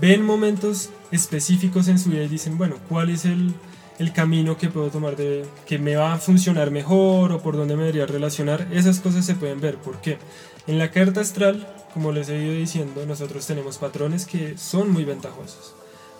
ven 0.00 0.24
momentos 0.24 0.90
específicos 1.12 1.86
en 1.86 1.98
su 1.98 2.10
vida 2.10 2.24
y 2.24 2.28
dicen, 2.28 2.58
bueno, 2.58 2.76
¿cuál 2.88 3.10
es 3.10 3.24
el, 3.24 3.54
el 4.00 4.12
camino 4.12 4.56
que 4.56 4.68
puedo 4.68 4.90
tomar 4.90 5.14
de 5.16 5.44
que 5.66 5.78
me 5.78 5.94
va 5.94 6.14
a 6.14 6.18
funcionar 6.18 6.72
mejor 6.72 7.30
o 7.30 7.40
por 7.40 7.56
dónde 7.56 7.76
me 7.76 7.82
debería 7.82 8.06
relacionar? 8.06 8.66
Esas 8.72 8.98
cosas 8.98 9.24
se 9.24 9.36
pueden 9.36 9.60
ver. 9.60 9.76
¿Por 9.76 10.00
qué? 10.00 10.18
En 10.66 10.78
la 10.78 10.90
carta 10.90 11.20
astral, 11.20 11.66
como 11.94 12.10
les 12.10 12.28
he 12.28 12.42
ido 12.42 12.54
diciendo, 12.54 13.06
nosotros 13.06 13.46
tenemos 13.46 13.78
patrones 13.78 14.26
que 14.26 14.58
son 14.58 14.90
muy 14.90 15.04
ventajosos, 15.04 15.74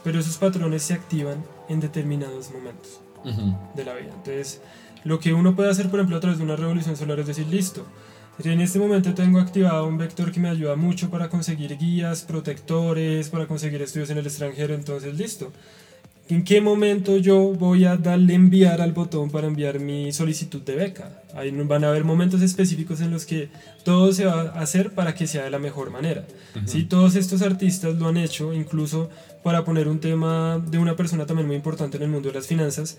pero 0.05 0.21
esos 0.21 0.37
patrones 0.37 0.83
se 0.83 0.95
activan 0.95 1.45
en 1.69 1.81
determinados 1.81 2.51
momentos 2.53 3.01
de 3.75 3.85
la 3.85 3.95
vida. 3.95 4.13
Entonces, 4.15 4.61
lo 5.05 5.19
que 5.19 5.33
uno 5.33 5.57
puede 5.57 5.71
hacer, 5.71 5.89
por 5.89 6.01
ejemplo, 6.01 6.17
a 6.17 6.21
través 6.21 6.39
de 6.39 6.45
una 6.45 6.57
revolución 6.57 6.97
solar 6.97 7.21
es 7.21 7.27
decir, 7.27 7.47
listo, 7.47 7.87
en 8.49 8.61
este 8.61 8.79
momento 8.79 9.13
tengo 9.15 9.39
activado 9.39 9.87
un 9.87 9.99
vector 9.99 10.33
que 10.33 10.41
me 10.41 10.49
ayuda 10.49 10.75
mucho 10.77 11.11
para 11.11 11.29
conseguir 11.29 11.77
guías, 11.77 12.23
protectores, 12.23 13.29
para 13.29 13.47
conseguir 13.47 13.83
estudios 13.83 14.11
en 14.11 14.19
el 14.19 14.27
extranjero, 14.27 14.75
entonces 14.75 15.15
listo. 15.15 15.53
¿En 16.29 16.45
qué 16.45 16.61
momento 16.61 17.17
yo 17.17 17.53
voy 17.53 17.85
a 17.85 17.97
darle 17.97 18.35
enviar 18.35 18.81
al 18.81 18.93
botón 18.93 19.31
para 19.31 19.49
enviar 19.49 19.81
mi 19.81 20.13
solicitud 20.13 20.63
de 20.63 20.77
beca? 20.77 21.23
Ahí 21.35 21.51
van 21.51 21.83
a 21.83 21.89
haber 21.89 22.05
momentos 22.05 22.41
específicos 22.41 23.01
en 23.01 23.11
los 23.11 23.27
que 23.27 23.49
todo 23.85 24.13
se 24.13 24.27
va 24.27 24.43
a 24.43 24.61
hacer 24.61 24.93
para 24.93 25.13
que 25.15 25.27
sea 25.27 25.43
de 25.43 25.51
la 25.51 25.59
mejor 25.59 25.91
manera. 25.91 26.25
Si 26.67 26.85
todos 26.85 27.17
estos 27.17 27.43
artistas 27.43 27.97
lo 27.97 28.07
han 28.07 28.17
hecho, 28.17 28.53
incluso 28.53 29.11
para 29.43 29.65
poner 29.65 29.89
un 29.89 29.99
tema 29.99 30.63
de 30.65 30.79
una 30.79 30.95
persona 30.95 31.27
también 31.27 31.49
muy 31.49 31.57
importante 31.57 31.97
en 31.97 32.05
el 32.05 32.11
mundo 32.11 32.29
de 32.29 32.37
las 32.37 32.47
finanzas, 32.47 32.97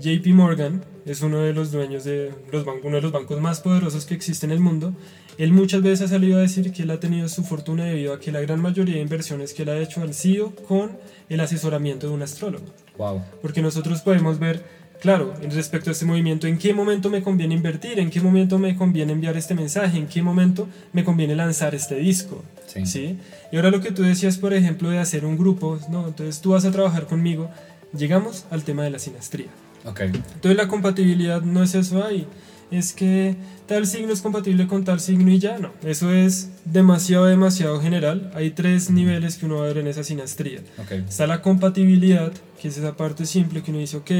JP 0.00 0.26
Morgan 0.28 0.84
es 1.04 1.22
uno 1.22 1.40
de 1.40 1.52
los 1.52 1.72
dueños 1.72 2.04
de 2.04 2.32
los 2.52 2.64
bancos, 2.64 2.84
uno 2.84 2.96
de 2.96 3.02
los 3.02 3.12
bancos 3.12 3.40
más 3.40 3.60
poderosos 3.60 4.04
que 4.04 4.14
existe 4.14 4.46
en 4.46 4.52
el 4.52 4.60
mundo. 4.60 4.94
Él 5.38 5.52
muchas 5.52 5.82
veces 5.82 6.02
ha 6.02 6.08
salido 6.08 6.38
a 6.38 6.42
decir 6.42 6.72
que 6.72 6.82
él 6.82 6.90
ha 6.90 7.00
tenido 7.00 7.28
su 7.28 7.42
fortuna 7.44 7.84
debido 7.84 8.12
a 8.12 8.20
que 8.20 8.32
la 8.32 8.40
gran 8.40 8.60
mayoría 8.60 8.96
de 8.96 9.00
inversiones 9.00 9.54
que 9.54 9.62
él 9.62 9.70
ha 9.70 9.78
hecho 9.78 10.02
han 10.02 10.12
sido 10.12 10.54
con 10.54 10.98
el 11.28 11.40
asesoramiento 11.40 12.08
de 12.08 12.14
un 12.14 12.22
astrólogo. 12.22 12.66
Wow. 12.96 13.22
Porque 13.40 13.62
nosotros 13.62 14.00
podemos 14.02 14.38
ver, 14.38 14.64
claro, 15.00 15.32
respecto 15.50 15.90
a 15.90 15.92
este 15.92 16.04
movimiento, 16.04 16.46
en 16.46 16.58
qué 16.58 16.74
momento 16.74 17.08
me 17.08 17.22
conviene 17.22 17.54
invertir, 17.54 17.98
en 17.98 18.10
qué 18.10 18.20
momento 18.20 18.58
me 18.58 18.76
conviene 18.76 19.12
enviar 19.12 19.36
este 19.36 19.54
mensaje, 19.54 19.98
en 19.98 20.06
qué 20.06 20.22
momento 20.22 20.68
me 20.92 21.04
conviene 21.04 21.34
lanzar 21.34 21.74
este 21.74 21.96
disco. 21.96 22.42
Sí. 22.66 22.86
¿sí? 22.86 23.18
Y 23.52 23.56
ahora 23.56 23.70
lo 23.70 23.80
que 23.80 23.92
tú 23.92 24.02
decías, 24.02 24.38
por 24.38 24.52
ejemplo, 24.52 24.90
de 24.90 24.98
hacer 24.98 25.24
un 25.24 25.38
grupo, 25.38 25.78
¿no? 25.88 26.08
entonces 26.08 26.40
tú 26.40 26.50
vas 26.50 26.64
a 26.64 26.72
trabajar 26.72 27.06
conmigo, 27.06 27.48
llegamos 27.96 28.44
al 28.50 28.64
tema 28.64 28.82
de 28.82 28.90
la 28.90 28.98
sinastría. 28.98 29.48
Entonces 29.84 30.56
la 30.56 30.68
compatibilidad 30.68 31.42
no 31.42 31.62
es 31.62 31.74
eso 31.74 32.04
ahí. 32.04 32.26
Es 32.70 32.92
que 32.92 33.34
tal 33.66 33.86
signo 33.86 34.12
es 34.12 34.20
compatible 34.20 34.66
con 34.66 34.84
tal 34.84 35.00
signo 35.00 35.30
y 35.30 35.38
ya 35.38 35.58
no. 35.58 35.72
Eso 35.82 36.12
es 36.12 36.50
demasiado, 36.66 37.24
demasiado 37.24 37.80
general. 37.80 38.30
Hay 38.34 38.50
tres 38.50 38.90
niveles 38.90 39.36
que 39.38 39.46
uno 39.46 39.56
va 39.56 39.64
a 39.64 39.66
ver 39.68 39.78
en 39.78 39.86
esa 39.86 40.04
sinastría. 40.04 40.60
Está 41.08 41.26
la 41.26 41.40
compatibilidad, 41.40 42.32
que 42.60 42.68
es 42.68 42.76
esa 42.76 42.94
parte 42.96 43.24
simple 43.24 43.62
que 43.62 43.70
uno 43.70 43.80
dice, 43.80 43.96
ok, 43.96 44.10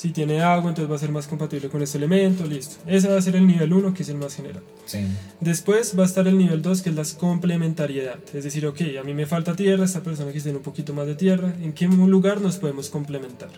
si 0.00 0.12
tiene 0.12 0.40
agua, 0.40 0.70
entonces 0.70 0.90
va 0.90 0.96
a 0.96 0.98
ser 0.98 1.12
más 1.12 1.26
compatible 1.26 1.68
con 1.68 1.82
este 1.82 1.98
elemento, 1.98 2.46
listo. 2.46 2.76
Ese 2.86 3.06
va 3.06 3.18
a 3.18 3.20
ser 3.20 3.36
el 3.36 3.46
nivel 3.46 3.70
1, 3.70 3.92
que 3.92 4.02
es 4.02 4.08
el 4.08 4.16
más 4.16 4.34
general. 4.34 4.62
Después 5.40 5.94
va 5.98 6.04
a 6.04 6.06
estar 6.06 6.26
el 6.26 6.38
nivel 6.38 6.62
2, 6.62 6.80
que 6.80 6.88
es 6.88 6.96
la 6.96 7.04
complementariedad. 7.18 8.18
Es 8.32 8.44
decir, 8.44 8.66
ok, 8.66 8.80
a 8.98 9.04
mí 9.04 9.12
me 9.12 9.26
falta 9.26 9.54
tierra, 9.54 9.84
esta 9.84 10.02
persona 10.02 10.32
que 10.32 10.40
tiene 10.40 10.56
un 10.56 10.64
poquito 10.64 10.94
más 10.94 11.06
de 11.06 11.16
tierra, 11.16 11.52
¿en 11.60 11.74
qué 11.74 11.86
lugar 11.86 12.40
nos 12.40 12.56
podemos 12.56 12.88
complementar? 12.88 13.50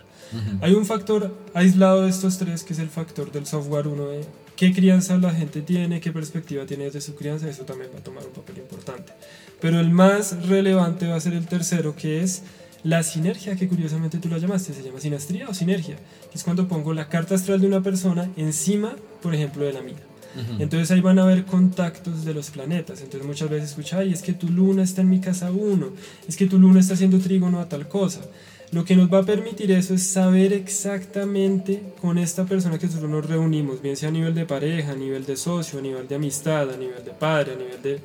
Hay 0.59 0.73
un 0.73 0.85
factor 0.85 1.33
aislado 1.53 2.01
de 2.01 2.09
estos 2.09 2.37
tres, 2.37 2.65
que 2.65 2.73
es 2.73 2.79
el 2.79 2.89
factor 2.89 3.31
del 3.31 3.45
software 3.45 3.87
1 3.87 4.07
de 4.09 4.25
qué 4.57 4.73
crianza 4.73 5.15
la 5.15 5.33
gente 5.33 5.61
tiene, 5.61 6.01
qué 6.01 6.11
perspectiva 6.11 6.65
tiene 6.65 6.83
desde 6.83 6.99
su 6.99 7.15
crianza, 7.15 7.47
eso 7.47 7.63
también 7.63 7.89
va 7.95 7.99
a 7.99 8.03
tomar 8.03 8.25
un 8.25 8.33
papel 8.33 8.57
importante. 8.57 9.13
Pero 9.61 9.79
el 9.79 9.91
más 9.91 10.45
relevante 10.49 11.07
va 11.07 11.15
a 11.15 11.21
ser 11.21 11.35
el 11.35 11.47
tercero, 11.47 11.95
que 11.95 12.21
es 12.21 12.41
la 12.83 13.03
sinergia, 13.03 13.55
que 13.55 13.67
curiosamente 13.67 14.17
tú 14.17 14.29
la 14.29 14.37
llamaste, 14.37 14.73
se 14.73 14.83
llama 14.83 14.99
sinastría 14.99 15.47
o 15.47 15.53
sinergia, 15.53 15.95
que 16.31 16.37
es 16.37 16.43
cuando 16.43 16.67
pongo 16.67 16.93
la 16.93 17.07
carta 17.07 17.35
astral 17.35 17.61
de 17.61 17.67
una 17.67 17.81
persona 17.81 18.29
encima, 18.35 18.95
por 19.21 19.33
ejemplo, 19.33 19.63
de 19.63 19.73
la 19.73 19.81
mía. 19.81 19.95
Entonces 20.57 20.89
ahí 20.91 20.99
van 20.99 21.19
a 21.19 21.23
haber 21.23 21.45
contactos 21.45 22.25
de 22.25 22.33
los 22.33 22.49
planetas. 22.49 23.01
Entonces 23.01 23.27
muchas 23.27 23.49
veces 23.49 23.69
escucha, 23.69 23.99
ay, 23.99 24.13
es 24.13 24.21
que 24.21 24.33
tu 24.33 24.49
luna 24.49 24.83
está 24.83 25.01
en 25.01 25.09
mi 25.09 25.19
casa 25.19 25.51
1, 25.51 25.89
es 26.27 26.35
que 26.35 26.47
tu 26.47 26.57
luna 26.57 26.79
está 26.79 26.95
haciendo 26.95 27.19
trígono 27.19 27.59
a 27.59 27.69
tal 27.69 27.87
cosa. 27.87 28.21
Lo 28.71 28.83
que 28.83 28.95
nos 28.95 29.13
va 29.13 29.19
a 29.19 29.23
permitir 29.23 29.71
eso 29.71 29.93
es 29.93 30.01
saber 30.01 30.51
exactamente 30.51 31.93
con 32.01 32.17
esta 32.17 32.45
persona 32.45 32.79
que 32.79 32.87
nosotros 32.87 33.11
nos 33.11 33.27
reunimos, 33.27 33.83
bien 33.83 33.95
sea 33.95 34.09
a 34.09 34.11
nivel 34.11 34.33
de 34.33 34.47
pareja, 34.47 34.93
a 34.93 34.95
nivel 34.95 35.27
de 35.27 35.35
socio, 35.37 35.77
a 35.77 35.81
nivel 35.83 36.07
de 36.07 36.15
amistad, 36.15 36.71
a 36.71 36.77
nivel 36.77 37.05
de 37.05 37.11
padre, 37.11 37.53
a 37.53 37.55
nivel 37.55 37.81
de 37.83 37.99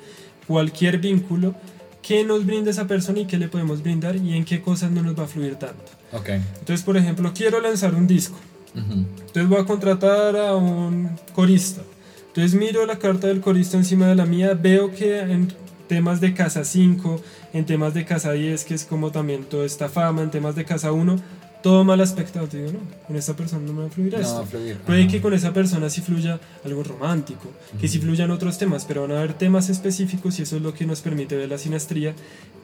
cualquier 0.47 0.99
vínculo, 0.99 1.55
qué 2.03 2.25
nos 2.25 2.47
brinda 2.47 2.71
esa 2.71 2.87
persona 2.87 3.21
y 3.21 3.27
qué 3.27 3.39
le 3.39 3.49
podemos 3.49 3.83
brindar 3.83 4.17
y 4.17 4.35
en 4.35 4.45
qué 4.45 4.61
cosas 4.61 4.91
no 4.91 5.03
nos 5.03 5.19
va 5.19 5.25
a 5.25 5.29
fluir 5.29 5.57
tanto. 5.57 5.85
Okay. 6.13 6.43
Entonces, 6.59 6.83
por 6.85 6.97
ejemplo, 6.97 7.33
quiero 7.35 7.61
lanzar 7.61 7.95
un 7.95 8.07
disco. 8.07 8.39
Entonces 8.75 9.49
voy 9.49 9.61
a 9.61 9.65
contratar 9.65 10.37
a 10.37 10.55
un 10.55 11.11
corista. 11.35 11.83
Entonces 12.29 12.59
miro 12.59 12.87
la 12.87 12.99
carta 12.99 13.27
del 13.27 13.41
corista 13.41 13.77
encima 13.77 14.07
de 14.07 14.15
la 14.15 14.25
mía, 14.25 14.55
veo 14.55 14.95
que 14.95 15.49
temas 15.89 16.21
de 16.21 16.35
casa 16.35 16.65
5, 16.65 17.21
en 17.55 17.67
temas 17.67 17.95
de 17.95 18.05
casa 18.05 18.33
10, 18.33 18.65
que 18.65 18.75
es 18.75 18.85
como 18.85 19.11
también 19.11 19.45
toda 19.45 19.65
esta 19.65 19.89
fama, 19.89 20.23
en 20.23 20.31
temas 20.31 20.55
de 20.55 20.65
casa 20.65 20.93
1, 20.93 21.17
todo 21.63 21.85
mal 21.85 22.01
aspectado. 22.01 22.47
Te 22.47 22.59
digo, 22.59 22.73
no, 22.73 22.81
con 23.07 23.17
esta 23.17 23.35
persona 23.35 23.67
no 23.67 23.73
me 23.73 23.81
va 23.83 23.87
a 23.89 23.91
fluir 23.91 24.13
No 24.15 24.21
esto. 24.21 24.45
fluir. 24.47 24.77
Puede 24.79 25.03
Ajá. 25.03 25.11
que 25.11 25.21
con 25.21 25.35
esa 25.35 25.53
persona 25.53 25.91
sí 25.91 26.01
fluya 26.01 26.39
algo 26.65 26.83
romántico, 26.83 27.51
que 27.81 27.89
sí 27.89 27.99
fluyan 27.99 28.31
otros 28.31 28.59
temas, 28.59 28.85
pero 28.85 29.03
van 29.03 29.13
a 29.13 29.19
haber 29.19 29.35
temas 29.35 29.69
específicos 29.71 30.39
y 30.39 30.43
eso 30.43 30.57
es 30.57 30.63
lo 30.63 30.73
que 30.75 30.87
nos 30.87 31.01
permite 31.01 31.37
ver 31.37 31.49
la 31.49 31.59
sinastría. 31.59 32.15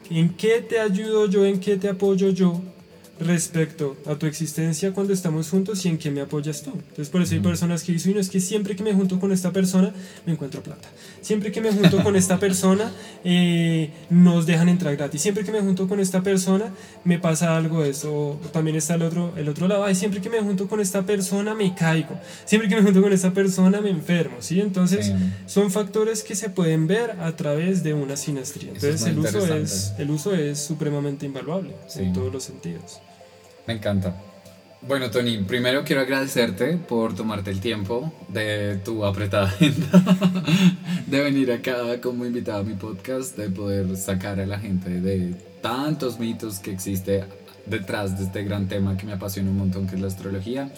¿En 0.09 0.29
qué 0.35 0.61
te 0.61 0.79
ayudo 0.79 1.27
yo? 1.27 1.45
¿En 1.45 1.59
qué 1.59 1.77
te 1.77 1.89
apoyo 1.89 2.29
yo? 2.29 2.61
Respecto 3.19 3.95
a 4.05 4.15
tu 4.15 4.25
existencia 4.25 4.91
cuando 4.93 5.13
estamos 5.13 5.49
juntos 5.49 5.85
y 5.85 5.89
en 5.89 5.97
qué 5.97 6.11
me 6.11 6.21
apoyas 6.21 6.61
tú. 6.63 6.71
Entonces 6.71 7.09
por 7.09 7.21
eso 7.21 7.33
hay 7.35 7.39
personas 7.39 7.83
que 7.83 7.93
dicen, 7.93 8.09
"Uy, 8.11 8.15
no, 8.15 8.19
es 8.21 8.29
que 8.29 8.39
siempre 8.39 8.75
que 8.75 8.83
me 8.83 8.93
junto 8.93 9.19
con 9.19 9.31
esta 9.31 9.51
persona 9.51 9.93
me 10.25 10.33
encuentro 10.33 10.61
plata. 10.61 10.87
Siempre 11.21 11.51
que 11.51 11.61
me 11.61 11.71
junto 11.71 12.03
con 12.03 12.15
esta 12.15 12.39
persona 12.39 12.91
eh, 13.23 13.89
nos 14.09 14.45
dejan 14.45 14.69
entrar 14.69 14.95
gratis. 14.95 15.21
Siempre 15.21 15.43
que 15.43 15.51
me 15.51 15.61
junto 15.61 15.87
con 15.87 15.99
esta 15.99 16.21
persona 16.23 16.73
me 17.03 17.17
pasa 17.19 17.55
algo 17.57 17.83
de 17.83 17.91
eso. 17.91 18.13
O 18.13 18.39
también 18.51 18.75
está 18.75 18.95
el 18.95 19.01
otro, 19.03 19.33
el 19.37 19.47
otro 19.49 19.67
lado. 19.67 19.85
Ay, 19.85 19.95
siempre 19.95 20.21
que 20.21 20.29
me 20.29 20.39
junto 20.39 20.67
con 20.67 20.79
esta 20.81 21.03
persona 21.05 21.53
me 21.55 21.73
caigo. 21.73 22.19
Siempre 22.45 22.67
que 22.69 22.75
me 22.75 22.81
junto 22.83 23.01
con 23.01 23.13
esta 23.13 23.33
persona 23.33 23.81
me 23.81 23.89
enfermo. 23.91 24.37
¿sí? 24.39 24.59
Entonces 24.59 25.05
Sí. 25.07 25.13
son 25.45 25.71
factores 25.71 26.21
que 26.23 26.35
se 26.35 26.49
pueden 26.49 26.85
ver 26.87 27.11
a 27.21 27.35
través 27.35 27.81
de 27.83 27.93
una 27.93 28.17
sinastría. 28.17 28.71
Entonces 28.71 29.05
el 29.05 29.17
uso, 29.19 29.55
es, 29.55 29.93
el 29.97 30.11
uso 30.11 30.33
es 30.35 30.59
supremamente 30.59 31.25
invaluable 31.25 31.75
Sí. 31.87 31.99
en 32.03 32.13
todos 32.13 32.31
los 32.31 32.43
sentidos. 32.43 32.99
Me 33.67 33.73
encanta. 33.73 34.15
Bueno, 34.87 35.09
Tony, 35.09 35.39
primero 35.39 35.83
quiero 35.83 36.01
agradecerte 36.01 36.77
por 36.77 37.15
tomarte 37.15 37.49
el 37.49 37.59
tiempo 37.59 38.13
de 38.27 38.79
tu 38.85 39.03
apretada 39.03 39.47
agenda, 39.47 39.87
de 41.07 41.21
venir 41.21 41.51
acá 41.51 41.99
como 42.01 42.23
invitado 42.25 42.59
a 42.59 42.63
mi 42.63 42.75
podcast, 42.75 43.35
de 43.35 43.49
poder 43.49 43.97
sacar 43.97 44.39
a 44.39 44.45
la 44.45 44.59
gente 44.59 45.01
de 45.01 45.33
tantos 45.61 46.19
mitos 46.19 46.59
que 46.59 46.71
existe 46.71 47.23
detrás 47.65 48.19
de 48.19 48.25
este 48.25 48.43
gran 48.43 48.67
tema 48.67 48.95
que 48.95 49.07
me 49.07 49.13
apasiona 49.13 49.49
un 49.49 49.57
montón, 49.57 49.87
que 49.87 49.95
es 49.95 50.01
la 50.01 50.07
astrología. 50.07 50.71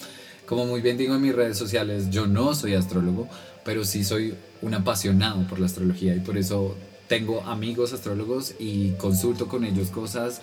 Como 0.45 0.65
muy 0.65 0.79
bien 0.79 0.95
digo 0.95 1.15
en 1.15 1.21
mis 1.21 1.35
redes 1.35 1.57
sociales, 1.57 2.09
yo 2.09 2.27
no 2.27 2.55
soy 2.55 2.75
astrólogo, 2.75 3.27
pero 3.65 3.83
sí 3.83 4.05
soy 4.05 4.33
un 4.61 4.73
apasionado 4.73 5.45
por 5.47 5.59
la 5.59 5.65
astrología 5.65 6.15
y 6.15 6.21
por 6.21 6.37
eso 6.37 6.77
tengo 7.09 7.41
amigos 7.43 7.91
astrólogos 7.91 8.53
y 8.57 8.91
consulto 8.91 9.49
con 9.49 9.65
ellos 9.65 9.89
cosas, 9.89 10.41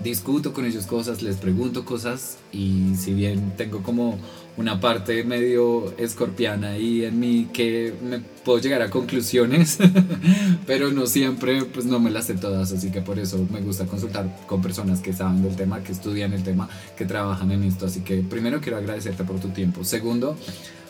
discuto 0.00 0.52
con 0.52 0.66
ellos 0.66 0.86
cosas, 0.86 1.22
les 1.22 1.36
pregunto 1.36 1.84
cosas 1.84 2.38
y 2.52 2.94
si 2.96 3.14
bien 3.14 3.54
tengo 3.56 3.82
como 3.82 4.18
una 4.56 4.80
parte 4.80 5.24
medio 5.24 5.96
escorpiana 5.98 6.70
ahí 6.70 7.04
en 7.04 7.18
mí 7.18 7.48
que 7.52 7.94
me 8.02 8.20
puedo 8.44 8.58
llegar 8.58 8.82
a 8.82 8.90
conclusiones, 8.90 9.78
pero 10.66 10.90
no 10.90 11.06
siempre 11.06 11.64
pues 11.64 11.86
no 11.86 11.98
me 11.98 12.10
las 12.10 12.26
sé 12.26 12.34
todas, 12.34 12.72
así 12.72 12.90
que 12.90 13.00
por 13.00 13.18
eso 13.18 13.46
me 13.50 13.60
gusta 13.60 13.86
consultar 13.86 14.28
con 14.46 14.62
personas 14.62 15.00
que 15.00 15.12
saben 15.12 15.42
del 15.42 15.56
tema, 15.56 15.82
que 15.82 15.92
estudian 15.92 16.32
el 16.32 16.44
tema, 16.44 16.68
que 16.96 17.04
trabajan 17.04 17.50
en 17.50 17.64
esto, 17.64 17.86
así 17.86 18.00
que 18.00 18.18
primero 18.18 18.60
quiero 18.60 18.78
agradecerte 18.78 19.24
por 19.24 19.40
tu 19.40 19.48
tiempo. 19.48 19.84
Segundo, 19.84 20.36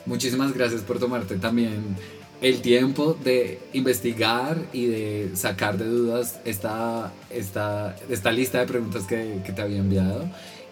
muchísimas 0.07 0.53
gracias 0.53 0.83
por 0.83 0.99
tomarte 0.99 1.37
también 1.37 1.97
el 2.45 2.61
tiempo 2.61 3.15
de 3.25 3.59
investigar 3.73 4.59
y 4.71 4.85
de 4.85 5.31
sacar 5.35 5.79
de 5.79 5.87
dudas 5.87 6.41
esta, 6.45 7.11
esta, 7.31 7.97
esta 8.11 8.33
lista 8.33 8.61
de 8.61 8.67
preguntas 8.67 9.05
que, 9.05 9.41
te 9.57 9.63
había 9.63 9.79
enviado. 9.79 10.29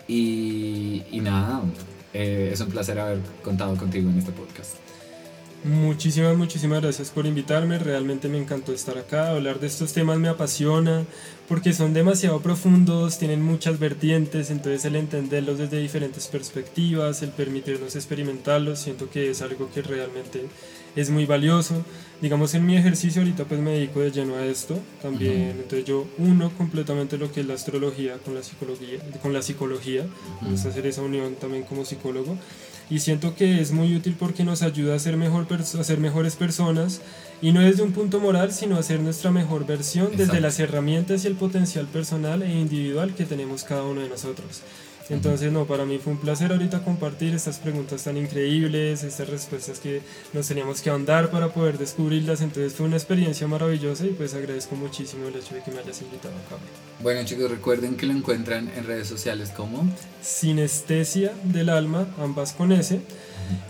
Y, 0.06 1.02
y 1.10 1.20
nada, 1.20 1.62
eh, 2.12 2.50
es 2.52 2.60
un 2.60 2.68
placer 2.68 3.00
haber 3.00 3.20
contado 3.42 3.74
contigo 3.78 4.10
en 4.10 4.18
este 4.18 4.32
podcast. 4.32 4.74
Muchísimas, 5.64 6.36
muchísimas 6.36 6.82
gracias 6.82 7.10
por 7.10 7.24
invitarme. 7.24 7.78
Realmente 7.78 8.28
me 8.28 8.38
encantó 8.38 8.72
estar 8.72 8.98
acá. 8.98 9.30
Hablar 9.30 9.60
de 9.60 9.68
estos 9.68 9.92
temas 9.92 10.18
me 10.18 10.28
apasiona 10.28 11.04
porque 11.48 11.72
son 11.72 11.92
demasiado 11.92 12.40
profundos, 12.40 13.18
tienen 13.18 13.42
muchas 13.42 13.78
vertientes, 13.78 14.50
entonces 14.50 14.84
el 14.86 14.96
entenderlos 14.96 15.58
desde 15.58 15.78
diferentes 15.78 16.26
perspectivas, 16.28 17.22
el 17.22 17.30
permitirnos 17.30 17.94
experimentarlos, 17.94 18.78
siento 18.78 19.10
que 19.10 19.30
es 19.30 19.42
algo 19.42 19.68
que 19.70 19.82
realmente 19.82 20.46
es 20.96 21.10
muy 21.10 21.26
valioso. 21.26 21.84
Digamos, 22.22 22.54
en 22.54 22.64
mi 22.64 22.76
ejercicio 22.76 23.20
ahorita 23.22 23.44
pues 23.44 23.60
me 23.60 23.72
dedico 23.72 24.00
de 24.00 24.10
lleno 24.12 24.36
a 24.36 24.46
esto 24.46 24.78
también, 25.02 25.50
Ujú. 25.50 25.62
entonces 25.62 25.84
yo 25.84 26.06
uno 26.18 26.50
completamente 26.56 27.18
lo 27.18 27.30
que 27.30 27.40
es 27.40 27.46
la 27.46 27.54
astrología 27.54 28.16
con 28.24 28.34
la 28.34 28.42
psicología, 28.42 28.98
con 29.20 29.32
la 29.32 29.42
psicología, 29.42 30.06
me 30.40 30.50
gusta 30.52 30.70
hacer 30.70 30.86
esa 30.86 31.02
unión 31.02 31.34
también 31.34 31.64
como 31.64 31.84
psicólogo 31.84 32.38
y 32.90 32.98
siento 32.98 33.34
que 33.34 33.60
es 33.60 33.72
muy 33.72 33.94
útil 33.96 34.16
porque 34.18 34.44
nos 34.44 34.62
ayuda 34.62 34.94
a 34.94 34.98
ser, 34.98 35.16
mejor 35.16 35.46
a 35.50 35.84
ser 35.84 35.98
mejores 35.98 36.36
personas 36.36 37.00
y 37.40 37.52
no 37.52 37.60
desde 37.60 37.82
un 37.82 37.92
punto 37.92 38.20
moral, 38.20 38.52
sino 38.52 38.76
a 38.76 38.82
ser 38.82 39.00
nuestra 39.00 39.30
mejor 39.30 39.66
versión 39.66 40.16
desde 40.16 40.40
las 40.40 40.60
herramientas 40.60 41.24
y 41.24 41.28
el 41.28 41.34
potencial 41.34 41.86
personal 41.86 42.42
e 42.42 42.52
individual 42.52 43.14
que 43.14 43.24
tenemos 43.24 43.64
cada 43.64 43.82
uno 43.82 44.00
de 44.00 44.08
nosotros. 44.08 44.62
Entonces, 45.10 45.52
no, 45.52 45.66
para 45.66 45.84
mí 45.84 45.98
fue 45.98 46.12
un 46.12 46.18
placer 46.18 46.52
ahorita 46.52 46.84
compartir 46.84 47.34
estas 47.34 47.58
preguntas 47.58 48.04
tan 48.04 48.16
increíbles, 48.16 49.02
estas 49.02 49.28
respuestas 49.28 49.78
que 49.78 50.00
nos 50.32 50.48
teníamos 50.48 50.80
que 50.80 50.90
ahondar 50.90 51.30
para 51.30 51.48
poder 51.48 51.78
descubrirlas. 51.78 52.40
Entonces, 52.40 52.74
fue 52.74 52.86
una 52.86 52.96
experiencia 52.96 53.46
maravillosa 53.46 54.06
y 54.06 54.10
pues 54.10 54.34
agradezco 54.34 54.76
muchísimo 54.76 55.28
el 55.28 55.36
hecho 55.36 55.54
de 55.54 55.62
que 55.62 55.70
me 55.70 55.80
hayas 55.80 56.00
invitado 56.02 56.34
acá. 56.34 56.56
Bueno 57.00 57.24
chicos, 57.24 57.50
recuerden 57.50 57.96
que 57.96 58.06
lo 58.06 58.12
encuentran 58.12 58.70
en 58.76 58.84
redes 58.86 59.08
sociales 59.08 59.50
como... 59.50 59.88
Sinestesia 60.20 61.32
del 61.44 61.68
alma, 61.68 62.06
ambas 62.18 62.52
con 62.52 62.72
S. 62.72 63.00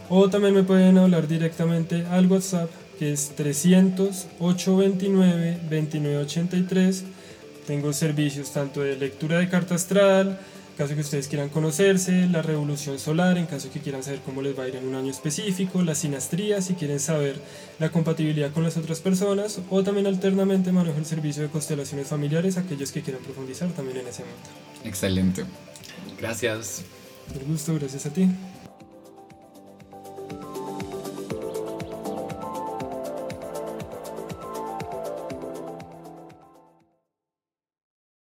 O 0.08 0.28
también 0.28 0.54
me 0.54 0.62
pueden 0.62 0.98
hablar 0.98 1.26
directamente 1.28 2.04
al 2.06 2.26
WhatsApp, 2.26 2.70
que 2.98 3.12
es 3.12 3.30
300 3.34 4.26
829 4.38 5.60
2983. 5.62 7.04
Tengo 7.66 7.92
servicios 7.92 8.52
tanto 8.52 8.82
de 8.82 8.96
lectura 8.96 9.38
de 9.38 9.48
carta 9.48 9.76
astral, 9.76 10.38
caso 10.76 10.94
que 10.94 11.00
ustedes 11.00 11.28
quieran 11.28 11.48
conocerse, 11.48 12.28
la 12.28 12.42
revolución 12.42 12.98
solar, 12.98 13.38
en 13.38 13.46
caso 13.46 13.70
que 13.70 13.80
quieran 13.80 14.02
saber 14.02 14.20
cómo 14.24 14.42
les 14.42 14.58
va 14.58 14.64
a 14.64 14.68
ir 14.68 14.76
en 14.76 14.86
un 14.86 14.94
año 14.94 15.10
específico, 15.10 15.82
la 15.82 15.94
sinastría, 15.94 16.60
si 16.62 16.74
quieren 16.74 17.00
saber 17.00 17.40
la 17.78 17.90
compatibilidad 17.90 18.50
con 18.52 18.64
las 18.64 18.76
otras 18.76 19.00
personas, 19.00 19.60
o 19.70 19.82
también 19.82 20.06
alternamente 20.06 20.72
manejo 20.72 20.98
el 20.98 21.06
servicio 21.06 21.42
de 21.42 21.48
constelaciones 21.48 22.08
familiares, 22.08 22.56
aquellos 22.56 22.92
que 22.92 23.02
quieran 23.02 23.22
profundizar 23.22 23.70
también 23.70 23.98
en 23.98 24.08
ese 24.08 24.22
mundo. 24.22 24.48
Excelente. 24.84 25.44
Gracias. 26.18 26.82
Un 27.34 27.52
gusto, 27.52 27.74
gracias 27.74 28.06
a 28.06 28.10
ti. 28.10 28.28